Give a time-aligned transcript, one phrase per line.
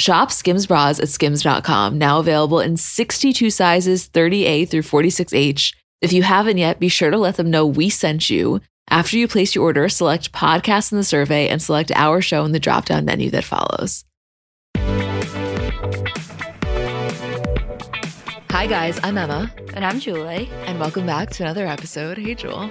[0.00, 5.74] Shop Skims bras at skims.com, now available in 62 sizes, 30A through 46H.
[6.00, 8.62] If you haven't yet, be sure to let them know we sent you.
[8.88, 12.52] After you place your order, select podcast in the survey and select our show in
[12.52, 14.06] the drop down menu that follows.
[18.48, 19.52] Hi, guys, I'm Emma.
[19.74, 20.48] And I'm Julie.
[20.64, 22.16] And welcome back to another episode.
[22.16, 22.70] Hey, Jewel.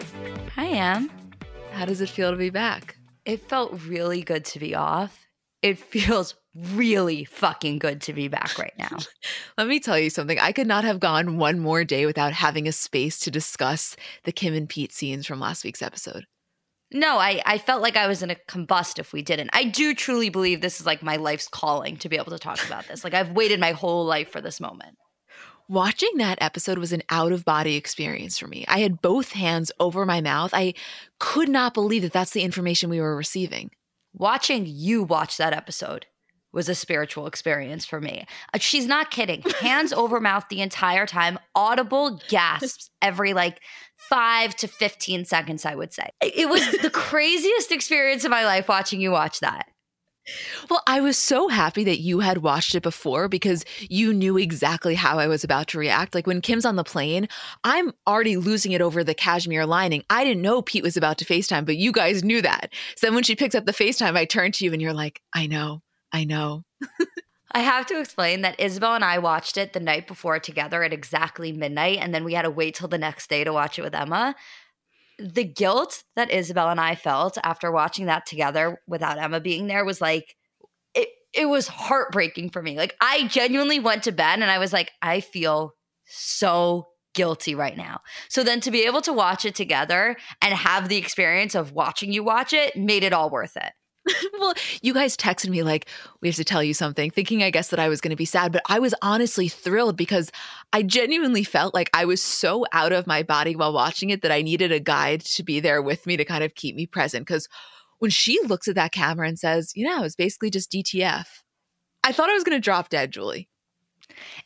[0.56, 1.12] Hi, Em.
[1.74, 2.96] How does it feel to be back?
[3.24, 5.29] It felt really good to be off.
[5.62, 8.98] It feels really fucking good to be back right now.
[9.58, 10.40] Let me tell you something.
[10.40, 14.32] I could not have gone one more day without having a space to discuss the
[14.32, 16.26] Kim and Pete scenes from last week's episode.
[16.92, 19.52] No, I, I felt like I was in a combust if we didn't.
[19.54, 22.66] I do truly believe this is like my life's calling to be able to talk
[22.66, 23.04] about this.
[23.04, 24.98] Like I've waited my whole life for this moment.
[25.68, 28.66] Watching that episode was an out of body experience for me.
[28.68, 30.50] I had both hands over my mouth.
[30.52, 30.74] I
[31.20, 33.70] could not believe that that's the information we were receiving.
[34.14, 36.08] Watching you watch that episode
[36.52, 38.26] was a spiritual experience for me.
[38.54, 39.44] Uh, she's not kidding.
[39.60, 43.62] Hands over mouth the entire time, audible gasps every like
[44.10, 46.10] five to 15 seconds, I would say.
[46.22, 49.68] It was the craziest experience of my life watching you watch that.
[50.70, 54.96] Well, I was so happy that you had watched it before because you knew exactly
[54.96, 56.16] how I was about to react.
[56.16, 57.28] Like when Kim's on the plane,
[57.64, 60.04] I'm already losing it over the cashmere lining.
[60.10, 62.74] I didn't know Pete was about to FaceTime, but you guys knew that.
[62.96, 65.22] So then when she picks up the FaceTime, I turn to you and you're like,
[65.34, 65.82] I know,
[66.12, 66.64] I know.
[67.52, 70.94] I have to explain that Isabel and I watched it the night before together at
[70.94, 73.82] exactly midnight, and then we had to wait till the next day to watch it
[73.82, 74.36] with Emma.
[75.20, 79.86] The guilt that Isabel and I felt after watching that together without Emma being there
[79.86, 80.36] was like,
[80.94, 82.78] it, it was heartbreaking for me.
[82.78, 85.74] Like, I genuinely went to bed and I was like, I feel
[86.06, 88.00] so guilty right now.
[88.30, 92.14] So then to be able to watch it together and have the experience of watching
[92.14, 93.74] you watch it made it all worth it.
[94.40, 95.88] well, you guys texted me like,
[96.22, 98.26] we have to tell you something, thinking I guess that I was going to be
[98.26, 100.32] sad, but I was honestly thrilled because
[100.74, 104.32] I genuinely felt like I was so out of my body while watching it that
[104.32, 107.26] I needed a guide to be there with me to kind of keep me present.
[107.26, 107.48] Because
[108.00, 111.26] when she looks at that camera and says, you know, it's basically just DTF,
[112.04, 113.50] I thought I was going to drop dead, Julie.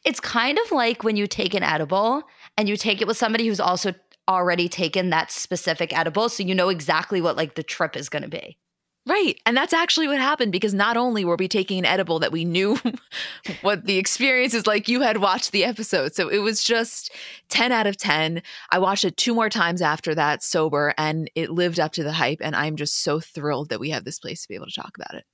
[0.03, 2.23] It's kind of like when you take an edible
[2.57, 3.93] and you take it with somebody who's also
[4.27, 6.29] already taken that specific edible.
[6.29, 8.57] So you know exactly what like the trip is going to be.
[9.05, 9.37] Right.
[9.45, 12.45] And that's actually what happened because not only were we taking an edible that we
[12.45, 12.79] knew
[13.61, 16.15] what the experience is like, you had watched the episode.
[16.15, 17.11] So it was just
[17.49, 18.41] 10 out of 10.
[18.71, 22.13] I watched it two more times after that, sober, and it lived up to the
[22.13, 22.39] hype.
[22.41, 24.95] And I'm just so thrilled that we have this place to be able to talk
[24.95, 25.25] about it.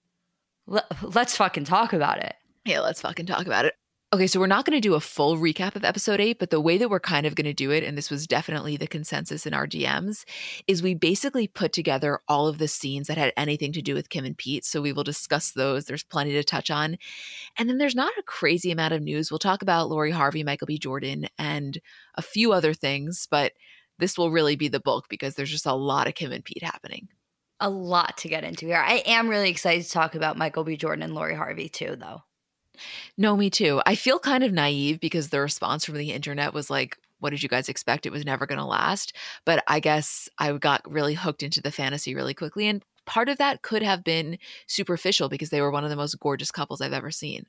[1.04, 2.34] Let's fucking talk about it.
[2.66, 3.76] Yeah, let's fucking talk about it.
[4.12, 6.60] Okay, so we're not going to do a full recap of episode eight, but the
[6.60, 9.46] way that we're kind of going to do it, and this was definitely the consensus
[9.46, 10.26] in our DMs,
[10.66, 14.10] is we basically put together all of the scenes that had anything to do with
[14.10, 14.66] Kim and Pete.
[14.66, 15.86] So we will discuss those.
[15.86, 16.98] There's plenty to touch on.
[17.56, 19.30] And then there's not a crazy amount of news.
[19.30, 20.80] We'll talk about Lori Harvey, Michael B.
[20.80, 21.80] Jordan, and
[22.16, 23.52] a few other things, but
[24.00, 26.64] this will really be the bulk because there's just a lot of Kim and Pete
[26.64, 27.10] happening.
[27.60, 28.84] A lot to get into here.
[28.84, 30.78] I am really excited to talk about Michael B.
[30.78, 32.24] Jordan and Lori Harvey too, though.
[33.18, 33.82] No, me too.
[33.86, 37.44] I feel kind of naive because the response from the internet was like, what did
[37.44, 38.06] you guys expect?
[38.06, 39.14] It was never going to last.
[39.46, 42.68] But I guess I got really hooked into the fantasy really quickly.
[42.68, 44.38] And part of that could have been
[44.68, 47.46] superficial because they were one of the most gorgeous couples I've ever seen.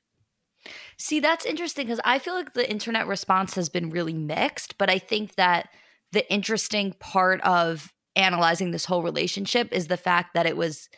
[0.98, 4.90] See, that's interesting because I feel like the internet response has been really mixed, but
[4.90, 5.70] I think that
[6.12, 10.88] the interesting part of analyzing this whole relationship is the fact that it was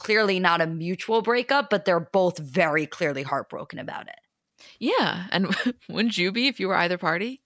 [0.00, 4.16] clearly not a mutual breakup, but they're both very clearly heartbroken about it.
[4.78, 5.26] Yeah.
[5.30, 5.54] And
[5.90, 7.42] wouldn't you be if you were either party?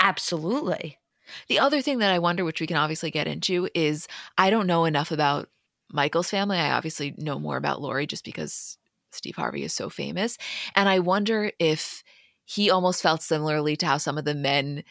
[0.00, 0.98] Absolutely.
[1.46, 4.66] The other thing that I wonder, which we can obviously get into, is I don't
[4.66, 5.48] know enough about
[5.92, 6.58] Michael's family.
[6.58, 8.76] I obviously know more about Lori just because
[9.12, 10.38] Steve Harvey is so famous.
[10.74, 12.02] And I wonder if
[12.46, 14.82] he almost felt similarly to how some of the men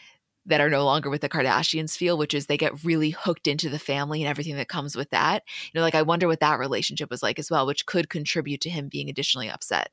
[0.46, 3.68] that are no longer with the Kardashians feel, which is they get really hooked into
[3.68, 5.42] the family and everything that comes with that.
[5.72, 8.60] You know, like I wonder what that relationship was like as well, which could contribute
[8.62, 9.90] to him being additionally upset.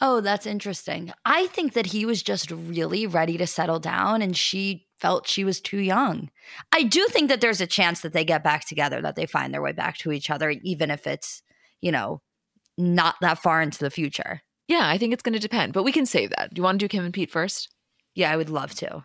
[0.00, 1.12] Oh, that's interesting.
[1.24, 5.44] I think that he was just really ready to settle down and she felt she
[5.44, 6.30] was too young.
[6.72, 9.52] I do think that there's a chance that they get back together, that they find
[9.52, 11.42] their way back to each other, even if it's,
[11.82, 12.22] you know,
[12.78, 14.42] not that far into the future.
[14.68, 16.52] Yeah, I think it's going to depend, but we can save that.
[16.52, 17.68] Do you want to do Kim and Pete first?
[18.14, 19.04] Yeah, I would love to.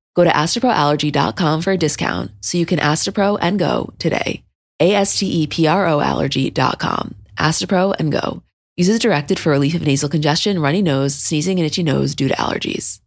[0.15, 4.43] Go to asteproallergy.com for a discount so you can Astepro and go today.
[4.81, 7.15] A-S-T-E-P-R-O allergy.com.
[7.37, 8.43] Astepro and go.
[8.77, 12.33] Uses directed for relief of nasal congestion, runny nose, sneezing, and itchy nose due to
[12.35, 12.99] allergies.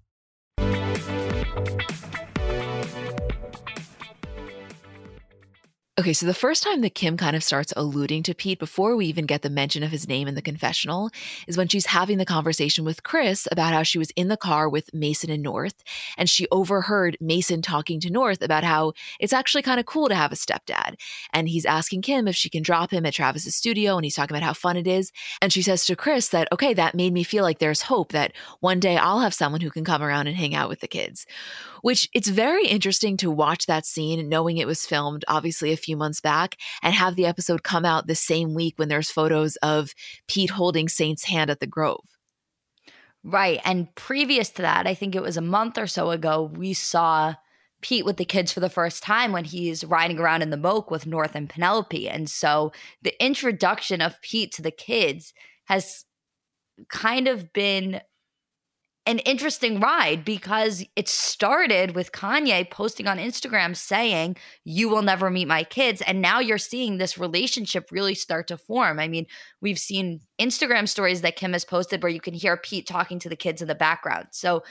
[5.97, 9.07] Okay, so the first time that Kim kind of starts alluding to Pete before we
[9.07, 11.09] even get the mention of his name in the confessional
[11.47, 14.69] is when she's having the conversation with Chris about how she was in the car
[14.69, 15.85] with Mason and North,
[16.19, 20.17] and she overheard Mason talking to North about how it's actually kind of cool to
[20.17, 20.97] have a stepdad.
[21.33, 24.37] And he's asking Kim if she can drop him at Travis's studio, and he's talking
[24.37, 25.13] about how fun it is.
[25.41, 28.33] And she says to Chris that, okay, that made me feel like there's hope that
[28.59, 31.25] one day I'll have someone who can come around and hang out with the kids.
[31.85, 35.99] Which it's very interesting to watch that scene, knowing it was filmed obviously a few
[35.99, 39.93] months back and have the episode come out the same week when there's photos of
[40.27, 42.07] Pete holding Saint's hand at the Grove.
[43.23, 43.61] Right.
[43.67, 47.35] And previous to that, I think it was a month or so ago, we saw
[47.83, 50.91] Pete with the kids for the first time when he's riding around in the moke
[50.91, 52.09] with North and Penelope.
[52.09, 52.73] And so
[53.03, 55.35] the introduction of Pete to the kids
[55.67, 56.07] has
[56.89, 58.01] kind of been
[59.07, 65.29] an interesting ride because it started with Kanye posting on Instagram saying, You will never
[65.29, 66.01] meet my kids.
[66.03, 68.99] And now you're seeing this relationship really start to form.
[68.99, 69.27] I mean,
[69.61, 73.29] we've seen Instagram stories that Kim has posted where you can hear Pete talking to
[73.29, 74.29] the kids in the background.
[74.31, 74.63] So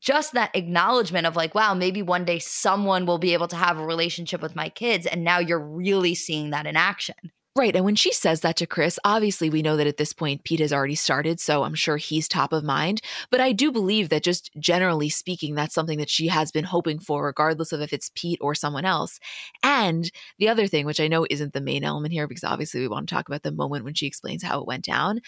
[0.00, 3.78] just that acknowledgement of like, wow, maybe one day someone will be able to have
[3.78, 5.06] a relationship with my kids.
[5.06, 7.16] And now you're really seeing that in action.
[7.56, 7.74] Right.
[7.74, 10.60] And when she says that to Chris, obviously we know that at this point Pete
[10.60, 11.40] has already started.
[11.40, 13.00] So I'm sure he's top of mind.
[13.30, 16.98] But I do believe that just generally speaking, that's something that she has been hoping
[16.98, 19.18] for, regardless of if it's Pete or someone else.
[19.62, 22.88] And the other thing, which I know isn't the main element here, because obviously we
[22.88, 25.20] want to talk about the moment when she explains how it went down.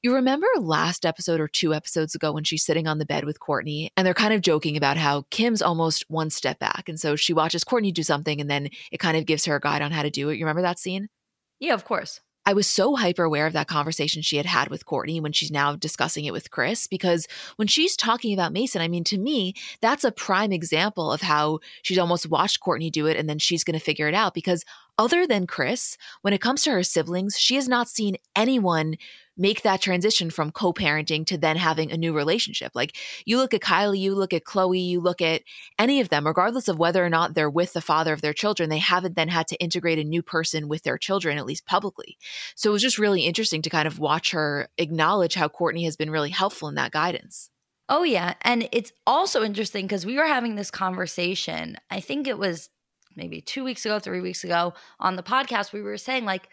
[0.00, 3.40] You remember last episode or two episodes ago when she's sitting on the bed with
[3.40, 6.88] Kourtney and they're kind of joking about how Kim's almost one step back.
[6.88, 9.60] And so she watches Kourtney do something and then it kind of gives her a
[9.60, 10.36] guide on how to do it.
[10.36, 11.08] You remember that scene?
[11.60, 12.20] Yeah, of course.
[12.46, 15.50] I was so hyper aware of that conversation she had had with Kourtney when she's
[15.50, 19.54] now discussing it with Chris, because when she's talking about Mason, I mean, to me,
[19.80, 23.64] that's a prime example of how she's almost watched Kourtney do it and then she's
[23.64, 24.34] going to figure it out.
[24.34, 24.62] Because
[24.98, 28.96] other than Chris, when it comes to her siblings, she has not seen anyone
[29.36, 32.72] make that transition from co parenting to then having a new relationship.
[32.74, 35.42] Like you look at Kylie, you look at Khloe, you look at
[35.78, 38.70] any of them, regardless of whether or not they're with the father of their children,
[38.70, 42.16] they haven't then had to integrate a new person with their children, at least publicly.
[42.54, 45.96] So it was just really interesting to kind of watch her acknowledge how Kourtney has
[45.96, 47.50] been really helpful in that guidance.
[47.88, 48.34] Oh, yeah.
[48.42, 52.70] And it's also interesting because we were having this conversation, I think it was
[53.16, 55.72] maybe two weeks ago, three weeks ago on the podcast.
[55.72, 56.48] We were saying, like,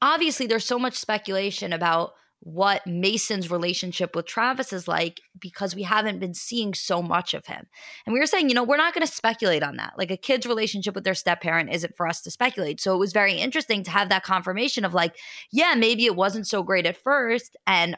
[0.00, 2.12] obviously there's so much speculation about
[2.44, 7.46] what Mason's relationship with Travis is like because we haven't been seeing so much of
[7.46, 7.66] him.
[8.04, 9.92] And we were saying, you know, we're not going to speculate on that.
[9.96, 12.80] Like a kid's relationship with their step parent isn't for us to speculate.
[12.80, 15.16] So it was very interesting to have that confirmation of like,
[15.52, 17.96] yeah, maybe it wasn't so great at first and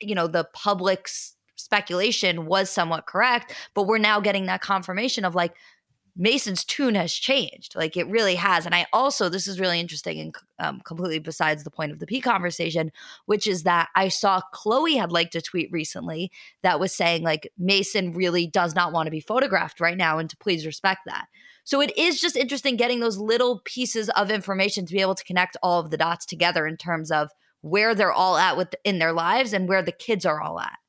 [0.00, 5.34] you know, the public's speculation was somewhat correct, but we're now getting that confirmation of
[5.34, 5.54] like
[6.16, 7.74] Mason's tune has changed.
[7.74, 8.66] Like it really has.
[8.66, 12.06] And I also, this is really interesting and um, completely besides the point of the
[12.06, 12.92] P conversation,
[13.26, 16.30] which is that I saw Khloe had liked a tweet recently
[16.62, 20.28] that was saying, like, Mason really does not want to be photographed right now and
[20.30, 21.26] to please respect that.
[21.64, 25.24] So it is just interesting getting those little pieces of information to be able to
[25.24, 28.98] connect all of the dots together in terms of where they're all at with in
[28.98, 30.79] their lives and where the kids are all at.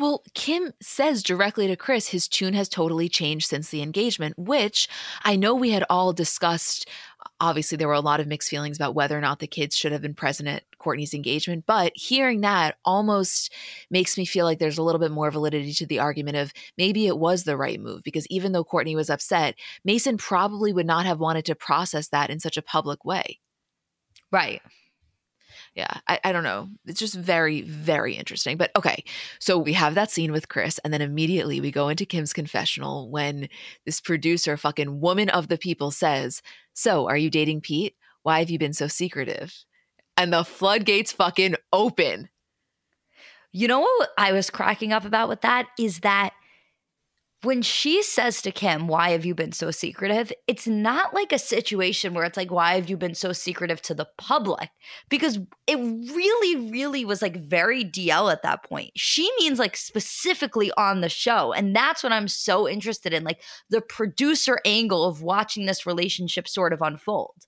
[0.00, 4.88] Well, Kim says directly to Chris his tune has totally changed since the engagement, which
[5.24, 6.88] I know we had all discussed.
[7.38, 9.92] Obviously, there were a lot of mixed feelings about whether or not the kids should
[9.92, 13.52] have been present at Kourtney's engagement, but hearing that almost
[13.90, 17.06] makes me feel like there's a little bit more validity to the argument of maybe
[17.06, 19.54] it was the right move because even though Kourtney was upset,
[19.84, 23.38] Mason probably would not have wanted to process that in such a public way.
[24.32, 24.62] Right
[25.74, 26.68] yeah, I, I don't know.
[26.86, 28.56] It's just very, very interesting.
[28.56, 29.04] But okay,
[29.38, 33.08] so we have that scene with Chris, and then immediately we go into Kim's confessional
[33.10, 33.48] when
[33.86, 36.42] this producer, fucking woman of the people, says,
[36.74, 37.94] So, are you dating Pete?
[38.22, 39.54] Why have you been so secretive?
[40.16, 42.28] And the floodgates fucking open.
[43.52, 46.32] You know what I was cracking up about with that is that
[47.42, 50.32] when she says to Kim, Why have you been so secretive?
[50.46, 53.94] It's not like a situation where it's like, Why have you been so secretive to
[53.94, 54.70] the public?
[55.08, 58.90] Because it really, really was like very DL at that point.
[58.96, 61.52] She means like specifically on the show.
[61.52, 66.46] And that's what I'm so interested in like the producer angle of watching this relationship
[66.46, 67.46] sort of unfold.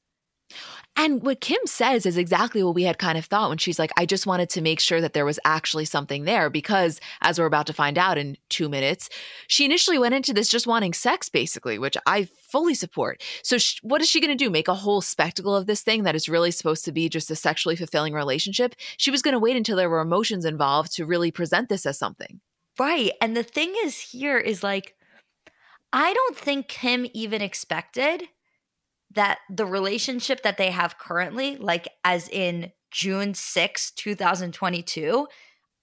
[0.95, 3.91] And what Kim says is exactly what we had kind of thought when she's like,
[3.97, 7.47] I just wanted to make sure that there was actually something there because, as we're
[7.47, 9.09] about to find out in two minutes,
[9.47, 13.23] she initially went into this just wanting sex, basically, which I fully support.
[13.43, 14.51] So, sh- what is she going to do?
[14.51, 17.37] Make a whole spectacle of this thing that is really supposed to be just a
[17.37, 18.75] sexually fulfilling relationship?
[18.99, 21.99] She was going to wait until there were emotions involved to really present this as
[21.99, 22.41] something.
[22.79, 23.13] Right.
[23.21, 24.95] And the thing is, here is like,
[25.93, 28.29] I don't think Kim even expected
[29.15, 35.27] that the relationship that they have currently, like as in June 6, 2022,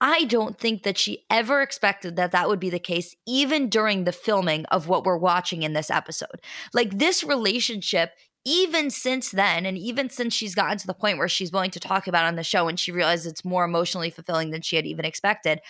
[0.00, 4.04] I don't think that she ever expected that that would be the case, even during
[4.04, 6.40] the filming of what we're watching in this episode.
[6.72, 8.12] Like this relationship,
[8.46, 11.80] even since then, and even since she's gotten to the point where she's willing to
[11.80, 14.86] talk about on the show and she realized it's more emotionally fulfilling than she had
[14.86, 15.60] even expected.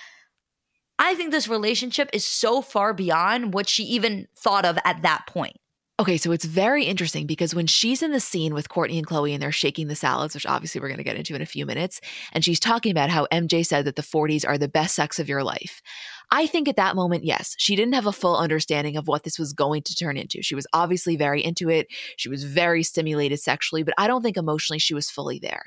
[0.96, 5.26] I think this relationship is so far beyond what she even thought of at that
[5.26, 5.56] point.
[6.00, 9.34] Okay, so it's very interesting because when she's in the scene with Kourtney and Khloe
[9.34, 11.66] and they're shaking the salads, which obviously we're going to get into in a few
[11.66, 12.00] minutes,
[12.32, 15.28] and she's talking about how MJ said that the 40s are the best sex of
[15.28, 15.82] your life.
[16.30, 19.38] I think at that moment, yes, she didn't have a full understanding of what this
[19.38, 20.42] was going to turn into.
[20.42, 21.88] She was obviously very into it.
[22.16, 25.64] She was very stimulated sexually, but I don't think emotionally she was fully there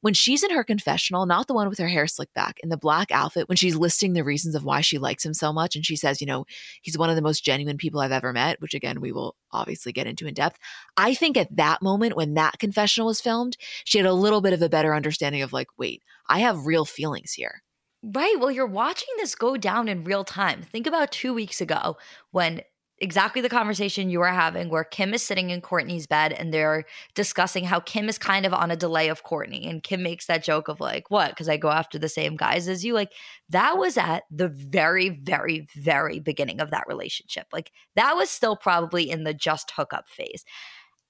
[0.00, 2.76] when she's in her confessional, not the one with her hair slicked back, in the
[2.76, 5.84] black outfit, when she's listing the reasons of why she likes him so much, and
[5.84, 6.44] she says, you know,
[6.82, 9.92] he's one of the most genuine people I've ever met, which again, we will obviously
[9.92, 10.58] get into in depth.
[10.96, 14.52] I think at that moment, when that confessional was filmed, she had a little bit
[14.52, 17.62] of a better understanding of like, wait, I have real feelings here.
[18.02, 18.36] Right.
[18.38, 20.62] Well, you're watching this go down in real time.
[20.62, 21.98] Think about two weeks ago
[22.30, 22.62] when
[23.00, 26.84] exactly the conversation you are having where Kim is sitting in Kourtney's bed and they're
[27.14, 29.68] discussing how Kim is kind of on a delay of Kourtney.
[29.68, 31.30] And Kim makes that joke of like, what?
[31.30, 32.92] Because I go after the same guys as you.
[32.92, 33.12] Like,
[33.48, 37.46] that was at the very, very, very beginning of that relationship.
[37.52, 40.44] Like, that was still probably in the just hookup phase.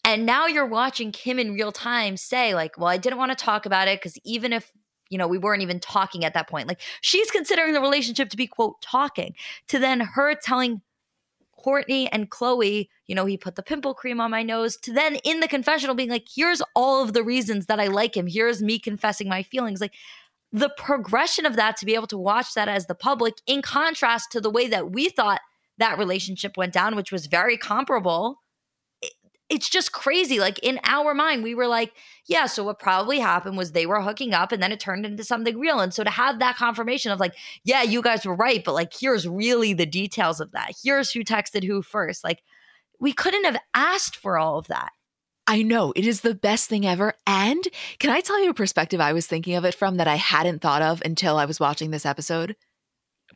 [0.04, 3.44] And now you're watching Kim in real time say, like, well, I didn't want to
[3.44, 4.72] talk about it because even if
[5.10, 6.68] you know, we weren't even talking at that point.
[6.68, 9.34] Like she's considering the relationship to be, quote, talking,
[9.66, 10.82] to then her telling
[11.64, 15.16] Kourtney and Khloe, you know, he put the pimple cream on my nose, to then
[15.16, 18.26] in the confessional being like, here's all of the reasons that I like him.
[18.26, 19.80] Here's me confessing my feelings.
[19.80, 19.94] Like
[20.52, 24.32] the progression of that to be able to watch that as the public, in contrast
[24.32, 25.40] to the way that we thought
[25.78, 28.40] that relationship went down, which was very comparable
[29.50, 30.38] it's just crazy.
[30.38, 31.92] Like in our mind, we were like,
[32.26, 35.24] yeah, so what probably happened was they were hooking up and then it turned into
[35.24, 35.80] something real.
[35.80, 38.92] And so to have that confirmation of like, yeah, you guys were right, but like,
[38.98, 40.72] here's really the details of that.
[40.82, 42.22] Here's who texted who first.
[42.22, 42.42] Like,
[43.00, 44.92] we couldn't have asked for all of that.
[45.46, 47.14] I know it is the best thing ever.
[47.26, 47.66] And
[47.98, 50.60] can I tell you a perspective I was thinking of it from that I hadn't
[50.60, 52.54] thought of until I was watching this episode?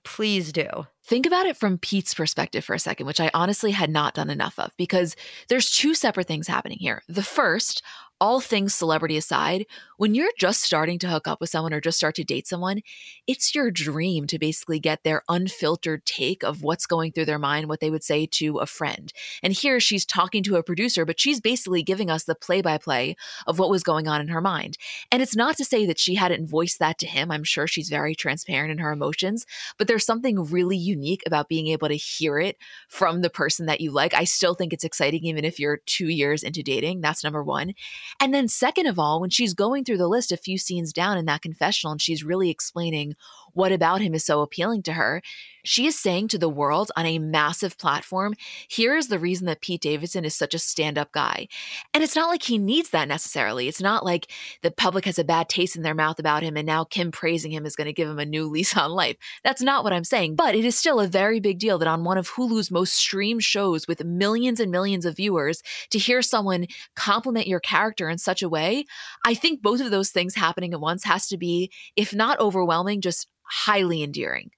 [0.05, 0.87] Please do.
[1.03, 4.31] Think about it from Pete's perspective for a second, which I honestly had not done
[4.31, 5.17] enough of because
[5.49, 7.03] there's two separate things happening here.
[7.09, 7.83] The first
[8.21, 9.67] all things celebrity aside,
[9.97, 12.81] when you're just starting to hook up with someone or just start to date someone,
[13.27, 17.69] it's your dream to basically get their unfiltered take of what's going through their mind,
[17.69, 19.13] what they would say to a friend.
[19.43, 22.79] And here she's talking to a producer, but she's basically giving us the play by
[22.79, 23.17] play
[23.47, 24.79] of what was going on in her mind.
[25.13, 27.31] And it's not to say that she hadn't voiced that to him.
[27.31, 29.47] I'm sure she's very transparent in her emotions,
[29.79, 32.57] but there's something really unique about being able to hear it
[32.89, 34.15] from the person that you like.
[34.15, 37.01] I still think it's exciting, even if you're two years into dating.
[37.01, 37.75] That's number one.
[38.21, 41.19] And then, second of all, when she's going through the list a few scenes down
[41.19, 43.17] in that confessional and she's really explaining
[43.55, 45.23] what about him is so appealing to her,
[45.65, 48.35] she is saying to the world on a massive platform,
[48.69, 51.49] here is the reason that Pete Davidson is such a stand up guy.
[51.95, 53.67] And it's not like he needs that necessarily.
[53.67, 54.31] It's not like
[54.61, 57.51] the public has a bad taste in their mouth about him and now Kim praising
[57.51, 59.17] him is going to give him a new lease on life.
[59.43, 60.37] That's not what I'm saying.
[60.37, 63.43] But it is still a very big deal that on one of Hulu's most streamed
[63.43, 68.43] shows with millions and millions of viewers, to hear someone compliment your character in such
[68.43, 68.85] a way,
[69.25, 73.01] I think both of those things happening at once has to be, if not overwhelming,
[73.01, 74.51] just highly endearing.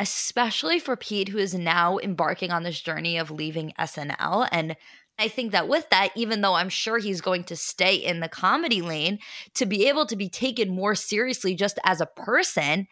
[0.00, 4.48] Especially for Pete, who is now embarking on this journey of leaving SNL.
[4.50, 4.76] And
[5.18, 8.28] I think that with that, even though I'm sure he's going to stay in the
[8.28, 9.20] comedy lane,
[9.54, 12.88] to be able to be taken more seriously just as a person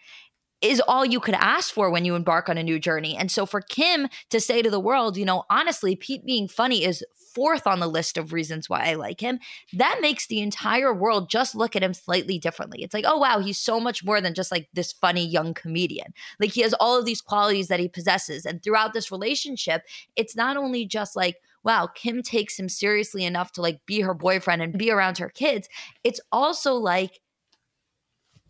[0.62, 3.16] is all you could ask for when you embark on a new journey.
[3.16, 6.84] And so for Kim to say to the world, you know, honestly, Pete being funny
[6.84, 9.38] is fourth on the list of reasons why I like him,
[9.72, 12.82] that makes the entire world just look at him slightly differently.
[12.82, 16.12] It's like, oh, wow, he's so much more than just like this funny young comedian.
[16.38, 18.44] Like he has all of these qualities that he possesses.
[18.44, 19.82] And throughout this relationship,
[20.14, 24.14] it's not only just like, wow, Kim takes him seriously enough to like be her
[24.14, 25.68] boyfriend and be around her kids.
[26.04, 27.20] It's also like,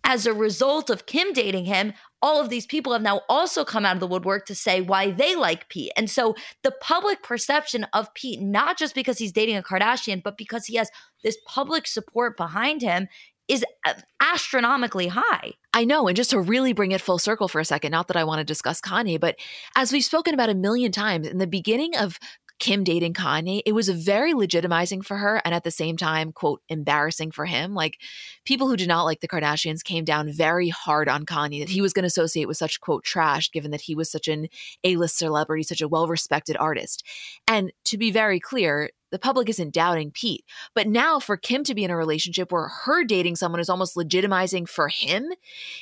[0.04, 3.84] as a result of Kim dating him, all of these people have now also come
[3.84, 5.92] out of the woodwork to say why they like Pete.
[5.96, 10.36] And so the public perception of Pete, not just because he's dating a Kardashian, but
[10.36, 10.90] because he has
[11.24, 13.08] this public support behind him,
[13.48, 15.52] is uh, astronomically high.
[15.74, 16.06] I know.
[16.06, 18.38] And just to really bring it full circle for a second, not that I want
[18.38, 19.36] to discuss Kanye, but
[19.76, 22.18] as we've spoken about a million times, in the beginning of
[22.58, 26.62] Kim dating Kanye, it was very legitimizing for her and at the same time, quote,
[26.68, 27.74] embarrassing for him.
[27.74, 27.98] Like
[28.44, 31.80] people who did not like the Kardashians came down very hard on Kanye that he
[31.80, 34.48] was going to associate with such, quote, trash, given that he was such an
[34.84, 37.04] A list celebrity, such a well respected artist.
[37.48, 40.44] And to be very clear, the public isn't doubting Pete.
[40.74, 43.94] But now for Kim to be in a relationship where her dating someone is almost
[43.94, 45.30] legitimizing for him,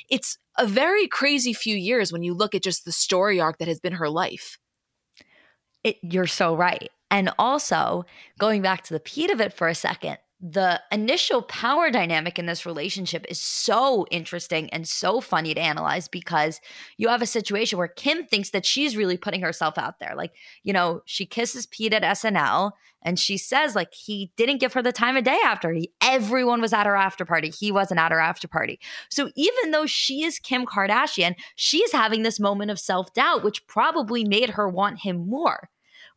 [0.09, 3.69] it's a very crazy few years when you look at just the story arc that
[3.69, 4.59] has been her life.
[5.83, 6.91] It, you're so right.
[7.09, 8.05] And also,
[8.39, 12.47] going back to the Pete of it for a second, the initial power dynamic in
[12.47, 16.59] this relationship is so interesting and so funny to analyze because
[16.97, 20.15] you have a situation where Kim thinks that she's really putting herself out there.
[20.15, 20.31] Like,
[20.63, 22.71] you know, she kisses Pete at SNL
[23.03, 26.59] and she says like he didn't give her the time of day after he everyone
[26.59, 27.49] was at her after party.
[27.49, 28.79] He wasn't at her after party.
[29.09, 34.23] So even though she is Kim Kardashian, she's having this moment of self-doubt which probably
[34.23, 35.69] made her want him more.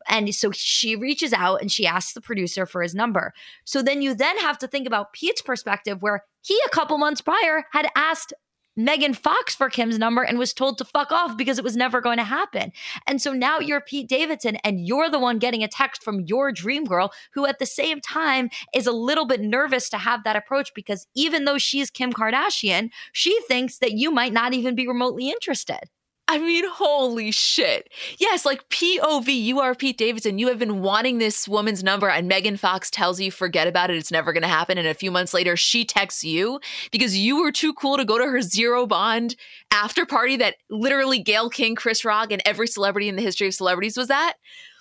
[0.07, 3.33] And so she reaches out and she asks the producer for his number.
[3.63, 7.21] So then you then have to think about Pete's perspective, where he a couple months
[7.21, 8.33] prior had asked
[8.77, 12.01] Megan Fox for Kim's number and was told to fuck off because it was never
[12.01, 12.73] going to happen.
[13.07, 16.51] And so now you're Pete Davidson and you're the one getting a text from your
[16.51, 20.35] dream girl who at the same time is a little bit nervous to have that
[20.35, 24.87] approach because even though she's Kim Kardashian, she thinks that you might not even be
[24.87, 25.89] remotely interested.
[26.27, 27.89] I mean, holy shit.
[28.17, 30.39] Yes, like POV, you are Pete Davidson.
[30.39, 33.97] You have been wanting this woman's number, and Megan Fox tells you, forget about it.
[33.97, 34.79] It's never going to happen.
[34.79, 36.59] And a few months later, she texts you
[36.91, 39.35] because you were too cool to go to her zero bond
[39.69, 43.53] after party that literally Gayle King, Chris Rock, and every celebrity in the history of
[43.53, 44.33] celebrities was at.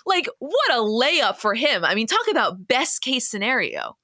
[0.06, 1.84] Like, what a layup for him.
[1.84, 3.98] I mean, talk about best case scenario.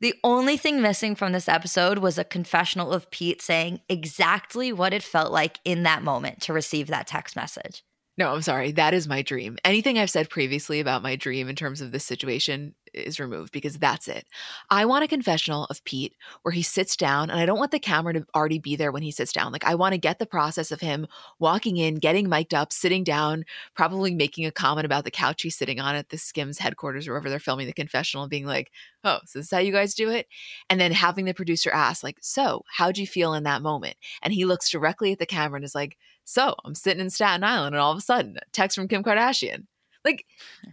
[0.00, 4.94] The only thing missing from this episode was a confessional of Pete saying exactly what
[4.94, 7.82] it felt like in that moment to receive that text message.
[8.16, 8.72] No, I'm sorry.
[8.72, 9.58] That is my dream.
[9.64, 13.78] Anything I've said previously about my dream in terms of this situation is removed because
[13.78, 14.26] that's it.
[14.70, 17.78] I want a confessional of Pete where he sits down, and I don't want the
[17.78, 19.52] camera to already be there when he sits down.
[19.52, 21.06] Like, I want to get the process of him
[21.38, 25.56] walking in, getting mic'd up, sitting down, probably making a comment about the couch he's
[25.56, 28.70] sitting on at the Skims headquarters or wherever they're filming the confessional, being like,
[29.04, 30.26] oh, so this is how you guys do it?
[30.70, 33.96] And then having the producer ask, like, so how'd you feel in that moment?
[34.22, 37.42] And he looks directly at the camera and is like, so I'm sitting in Staten
[37.42, 39.66] Island and all of a sudden, a text from Kim Kardashian.
[40.04, 40.26] Like,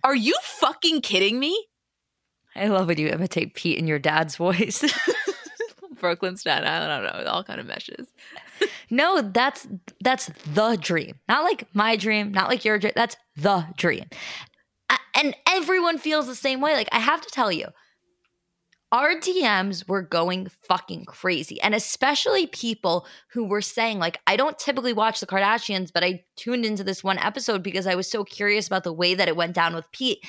[0.03, 1.67] are you fucking kidding me?
[2.55, 4.83] I love when you imitate Pete in your dad's voice.
[5.99, 8.07] Brooklyn, Staten Island, I don't know, all kind of meshes.
[8.89, 9.67] no, that's
[10.01, 11.19] that's the dream.
[11.27, 12.93] Not like my dream, not like your dream.
[12.95, 14.05] That's the dream.
[15.17, 16.73] And everyone feels the same way.
[16.73, 17.67] Like I have to tell you,
[18.91, 21.59] our DMs were going fucking crazy.
[21.61, 26.23] And especially people who were saying, like, I don't typically watch the Kardashians, but I
[26.37, 29.35] tuned into this one episode because I was so curious about the way that it
[29.35, 30.19] went down with Pete.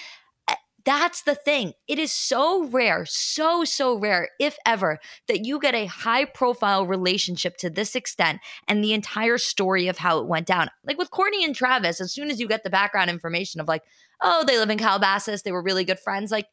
[0.86, 1.72] That's the thing.
[1.88, 6.86] It is so rare, so, so rare, if ever, that you get a high profile
[6.86, 10.70] relationship to this extent and the entire story of how it went down.
[10.84, 13.82] Like with Kourtney and Travis, as soon as you get the background information of like,
[14.22, 16.46] oh, they live in Calabasas, they were really good friends, like,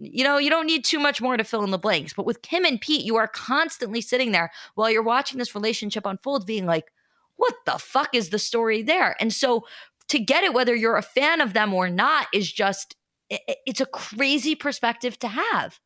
[0.00, 2.14] you know, you don't need too much more to fill in the blanks.
[2.14, 6.06] But with Kim and Pete, you are constantly sitting there while you're watching this relationship
[6.06, 6.90] unfold, being like,
[7.36, 9.14] what the fuck is the story there?
[9.20, 9.66] And so
[10.08, 12.96] to get it, whether you're a fan of them or not, is just,
[13.30, 15.78] it's a crazy perspective to have.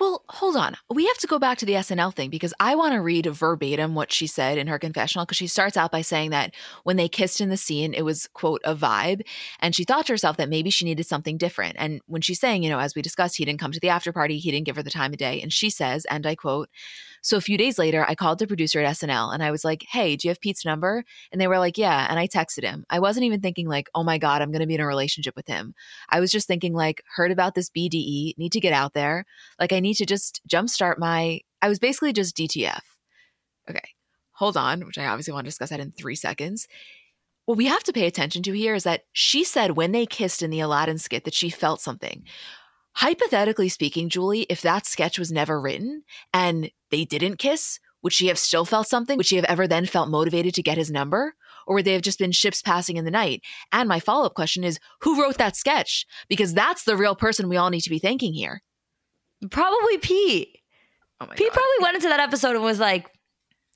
[0.00, 0.76] Well, hold on.
[0.88, 3.96] We have to go back to the SNL thing because I want to read verbatim
[3.96, 6.54] what she said in her confessional because she starts out by saying that
[6.84, 9.22] when they kissed in the scene, it was, quote, a vibe.
[9.58, 11.76] And she thought to herself that maybe she needed something different.
[11.78, 14.12] And when she's saying, you know, as we discussed, he didn't come to the after
[14.12, 15.40] party, he didn't give her the time of day.
[15.42, 16.68] And she says, and I quote,
[17.22, 19.84] so a few days later, I called the producer at SNL and I was like,
[19.90, 21.04] hey, do you have Pete's number?
[21.32, 22.06] And they were like, yeah.
[22.08, 22.84] And I texted him.
[22.90, 25.34] I wasn't even thinking, like, oh my God, I'm going to be in a relationship
[25.36, 25.74] with him.
[26.08, 29.24] I was just thinking, like, heard about this BDE, need to get out there.
[29.60, 32.80] Like, I need to just jumpstart my, I was basically just DTF.
[33.68, 33.88] Okay,
[34.32, 36.66] hold on, which I obviously want to discuss that in three seconds.
[37.44, 40.42] What we have to pay attention to here is that she said when they kissed
[40.42, 42.24] in the Aladdin skit that she felt something.
[42.94, 46.02] Hypothetically speaking, Julie, if that sketch was never written
[46.34, 49.16] and they didn't kiss, would she have still felt something?
[49.16, 51.34] Would she have ever then felt motivated to get his number?
[51.66, 53.42] Or would they have just been ships passing in the night?
[53.72, 56.06] And my follow up question is who wrote that sketch?
[56.28, 58.62] Because that's the real person we all need to be thanking here.
[59.50, 60.58] Probably Pete.
[61.20, 61.54] Oh Pete God.
[61.54, 63.10] probably went into that episode and was like,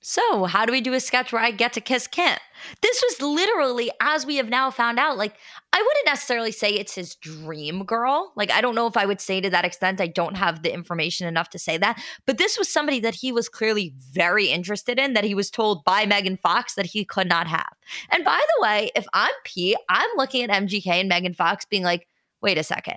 [0.04, 2.36] so, how do we do a sketch where I get to kiss Kim?
[2.80, 5.36] This was literally, as we have now found out, like,
[5.72, 8.32] I wouldn't necessarily say it's his dream girl.
[8.34, 10.00] Like, I don't know if I would say to that extent.
[10.00, 12.02] I don't have the information enough to say that.
[12.26, 15.84] But this was somebody that he was clearly very interested in, that he was told
[15.84, 17.72] by Megan Fox that he could not have.
[18.10, 21.84] And by the way, if I'm Pete, I'm looking at MGK and Megan Fox being
[21.84, 22.08] like,
[22.40, 22.96] wait a second.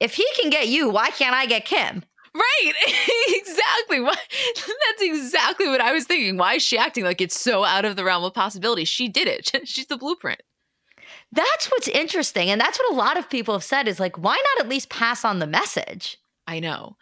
[0.00, 2.04] If he can get you, why can't I get Kim?
[2.34, 2.72] Right.
[3.28, 4.00] exactly.
[4.54, 6.36] That's exactly what I was thinking.
[6.36, 8.84] Why is she acting like it's so out of the realm of possibility?
[8.84, 9.52] She did it.
[9.64, 10.42] She's the blueprint.
[11.32, 12.50] That's what's interesting.
[12.50, 14.90] And that's what a lot of people have said is like, why not at least
[14.90, 16.18] pass on the message?
[16.46, 16.96] I know.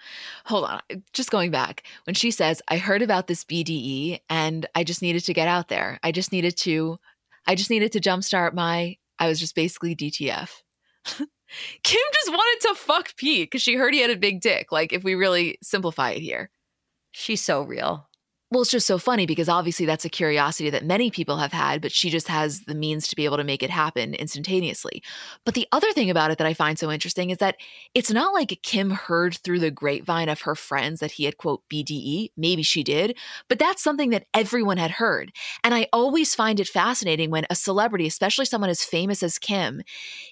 [0.46, 0.80] Hold on.
[1.12, 1.83] Just going back.
[2.04, 5.68] When she says, I heard about this BDE and I just needed to get out
[5.68, 5.98] there.
[6.02, 6.98] I just needed to,
[7.46, 10.62] I just needed to jumpstart my, I was just basically DTF.
[11.83, 14.72] Kim just wanted to fuck Pete because she heard he had a big dick.
[14.72, 16.50] Like, if we really simplify it here,
[17.12, 18.09] she's so real.
[18.54, 21.82] Well, it's just so funny because obviously that's a curiosity that many people have had,
[21.82, 25.02] but she just has the means to be able to make it happen instantaneously.
[25.44, 27.56] But the other thing about it that I find so interesting is that
[27.94, 31.64] it's not like Kim heard through the grapevine of her friends that he had, quote,
[31.68, 32.28] BDE.
[32.36, 35.32] Maybe she did, but that's something that everyone had heard.
[35.64, 39.82] And I always find it fascinating when a celebrity, especially someone as famous as Kim,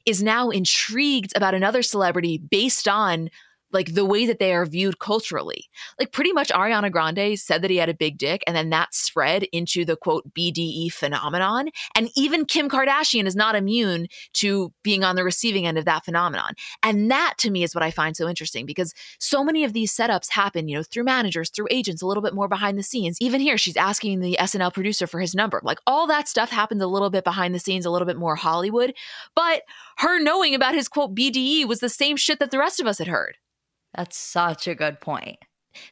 [0.06, 3.30] is now intrigued about another celebrity based on
[3.72, 5.64] like the way that they are viewed culturally.
[5.98, 8.94] Like pretty much Ariana Grande said that he had a big dick and then that
[8.94, 11.70] spread into the quote BDE phenomenon.
[11.96, 16.04] And even Kim Kardashian is not immune to being on the receiving end of that
[16.04, 16.52] phenomenon.
[16.82, 19.94] And that to me is what I find so interesting because so many of these
[19.94, 23.16] setups happen, you know, through managers, through agents, a little bit more behind the scenes.
[23.20, 25.60] Even here, she's asking the SNL producer for his number.
[25.62, 28.36] Like all that stuff happens a little bit behind the scenes, a little bit more
[28.36, 28.94] Hollywood.
[29.34, 29.62] But
[29.98, 32.98] her knowing about his quote BDE was the same shit that the rest of us
[32.98, 33.36] had heard.
[33.94, 35.38] That's such a good point.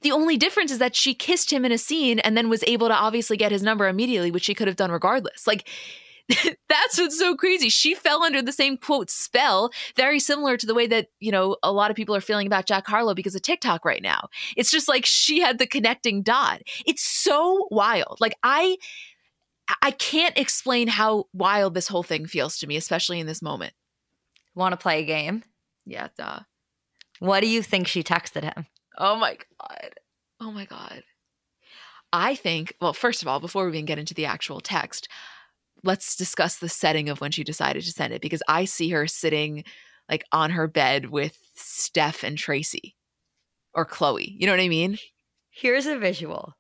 [0.02, 2.88] The only difference is that she kissed him in a scene and then was able
[2.88, 5.46] to obviously get his number immediately, which she could have done regardless.
[5.46, 5.68] Like,
[6.68, 7.68] that's what's so crazy.
[7.68, 11.56] She fell under the same quote spell, very similar to the way that, you know,
[11.62, 14.28] a lot of people are feeling about Jack Harlow because of TikTok right now.
[14.56, 16.62] It's just like she had the connecting dot.
[16.86, 18.18] It's so wild.
[18.20, 18.76] Like I
[19.82, 23.72] I can't explain how wild this whole thing feels to me, especially in this moment.
[24.54, 25.44] Want to play a game?
[25.86, 26.40] Yeah, duh.
[27.20, 28.66] What do you think she texted him?
[28.98, 29.90] Oh my God.
[30.40, 31.02] Oh my God.
[32.12, 35.08] I think, well, first of all, before we even get into the actual text,
[35.84, 39.06] let's discuss the setting of when she decided to send it because I see her
[39.06, 39.64] sitting
[40.08, 42.96] like on her bed with Steph and Tracy
[43.74, 44.34] or Khloe.
[44.38, 44.98] You know what I mean?
[45.50, 46.54] Here's a visual.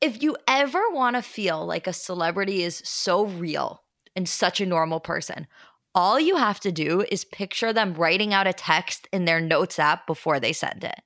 [0.00, 3.82] If you ever want to feel like a celebrity is so real
[4.14, 5.46] and such a normal person,
[5.96, 9.78] all you have to do is picture them writing out a text in their notes
[9.78, 11.00] app before they send it.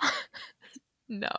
[1.10, 1.30] no.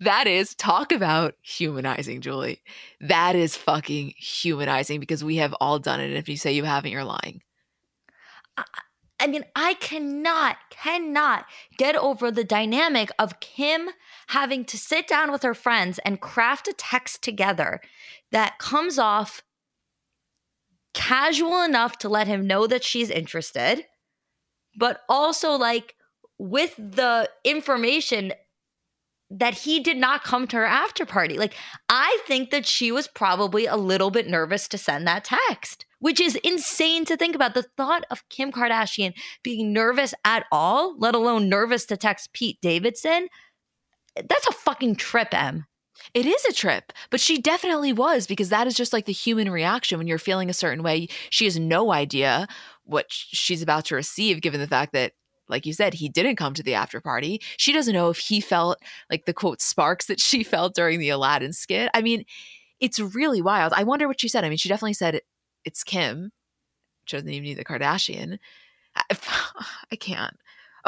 [0.00, 2.62] That is talk about humanizing, Julie.
[3.00, 6.08] That is fucking humanizing because we have all done it.
[6.08, 7.42] And if you say you haven't, you're lying.
[8.56, 8.64] I,
[9.18, 11.46] I mean, I cannot, cannot
[11.78, 13.88] get over the dynamic of Kim
[14.28, 17.80] having to sit down with her friends and craft a text together
[18.30, 19.42] that comes off
[20.94, 23.84] casual enough to let him know that she's interested,
[24.76, 25.94] but also like
[26.38, 28.32] with the information
[29.30, 31.36] that he did not come to her after party.
[31.36, 31.54] Like,
[31.90, 36.18] I think that she was probably a little bit nervous to send that text, which
[36.18, 37.52] is insane to think about.
[37.52, 42.58] The thought of Kim Kardashian being nervous at all, let alone nervous to text Pete
[42.62, 43.28] Davidson,
[44.16, 45.66] that's a fucking trip, Em.
[46.14, 49.50] It is a trip, but she definitely was because that is just like the human
[49.50, 51.08] reaction when you're feeling a certain way.
[51.30, 52.46] She has no idea
[52.84, 55.12] what she's about to receive, given the fact that,
[55.48, 57.40] like you said, he didn't come to the after party.
[57.56, 58.78] She doesn't know if he felt
[59.10, 61.90] like the quote sparks that she felt during the Aladdin skit.
[61.94, 62.24] I mean,
[62.80, 63.72] it's really wild.
[63.74, 64.44] I wonder what she said.
[64.44, 65.20] I mean, she definitely said
[65.64, 66.30] it's Kim.
[67.04, 68.38] She doesn't even need the Kardashian.
[68.94, 69.02] I,
[69.92, 70.36] I can't.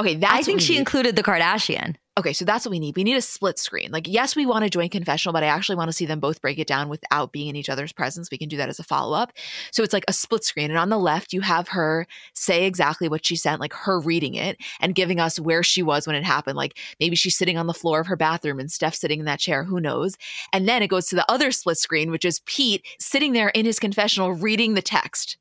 [0.00, 0.78] Okay, that's I think she need.
[0.78, 1.96] included the Kardashian.
[2.16, 2.96] Okay, so that's what we need.
[2.96, 3.90] We need a split screen.
[3.92, 6.40] Like, yes, we want a joint confessional, but I actually want to see them both
[6.40, 8.30] break it down without being in each other's presence.
[8.30, 9.32] We can do that as a follow up.
[9.72, 10.70] So it's like a split screen.
[10.70, 14.34] And on the left, you have her say exactly what she sent, like her reading
[14.34, 16.56] it and giving us where she was when it happened.
[16.56, 19.38] Like maybe she's sitting on the floor of her bathroom and Steph sitting in that
[19.38, 19.64] chair.
[19.64, 20.16] Who knows?
[20.52, 23.66] And then it goes to the other split screen, which is Pete sitting there in
[23.66, 25.36] his confessional reading the text.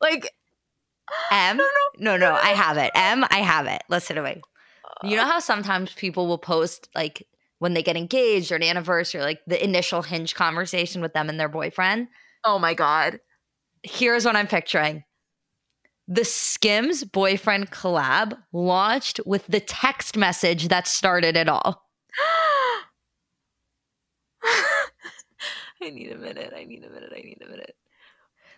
[0.00, 0.30] Like,
[1.30, 1.60] M?
[1.98, 2.90] No, no, I have it.
[2.94, 3.82] M, I have it.
[3.88, 4.40] Listen to me.
[5.02, 7.26] You know how sometimes people will post like
[7.58, 11.38] when they get engaged or an anniversary, like the initial hinge conversation with them and
[11.38, 12.08] their boyfriend?
[12.44, 13.20] Oh my God.
[13.82, 15.04] Here's what I'm picturing.
[16.06, 21.86] The Skims boyfriend collab launched with the text message that started it all.
[25.82, 26.52] I need a minute.
[26.56, 27.12] I need a minute.
[27.14, 27.76] I need a minute.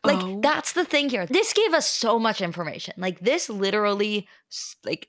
[0.07, 0.41] Like oh.
[0.41, 1.27] that's the thing here.
[1.27, 2.95] This gave us so much information.
[2.97, 4.29] Like this literally
[4.85, 5.09] like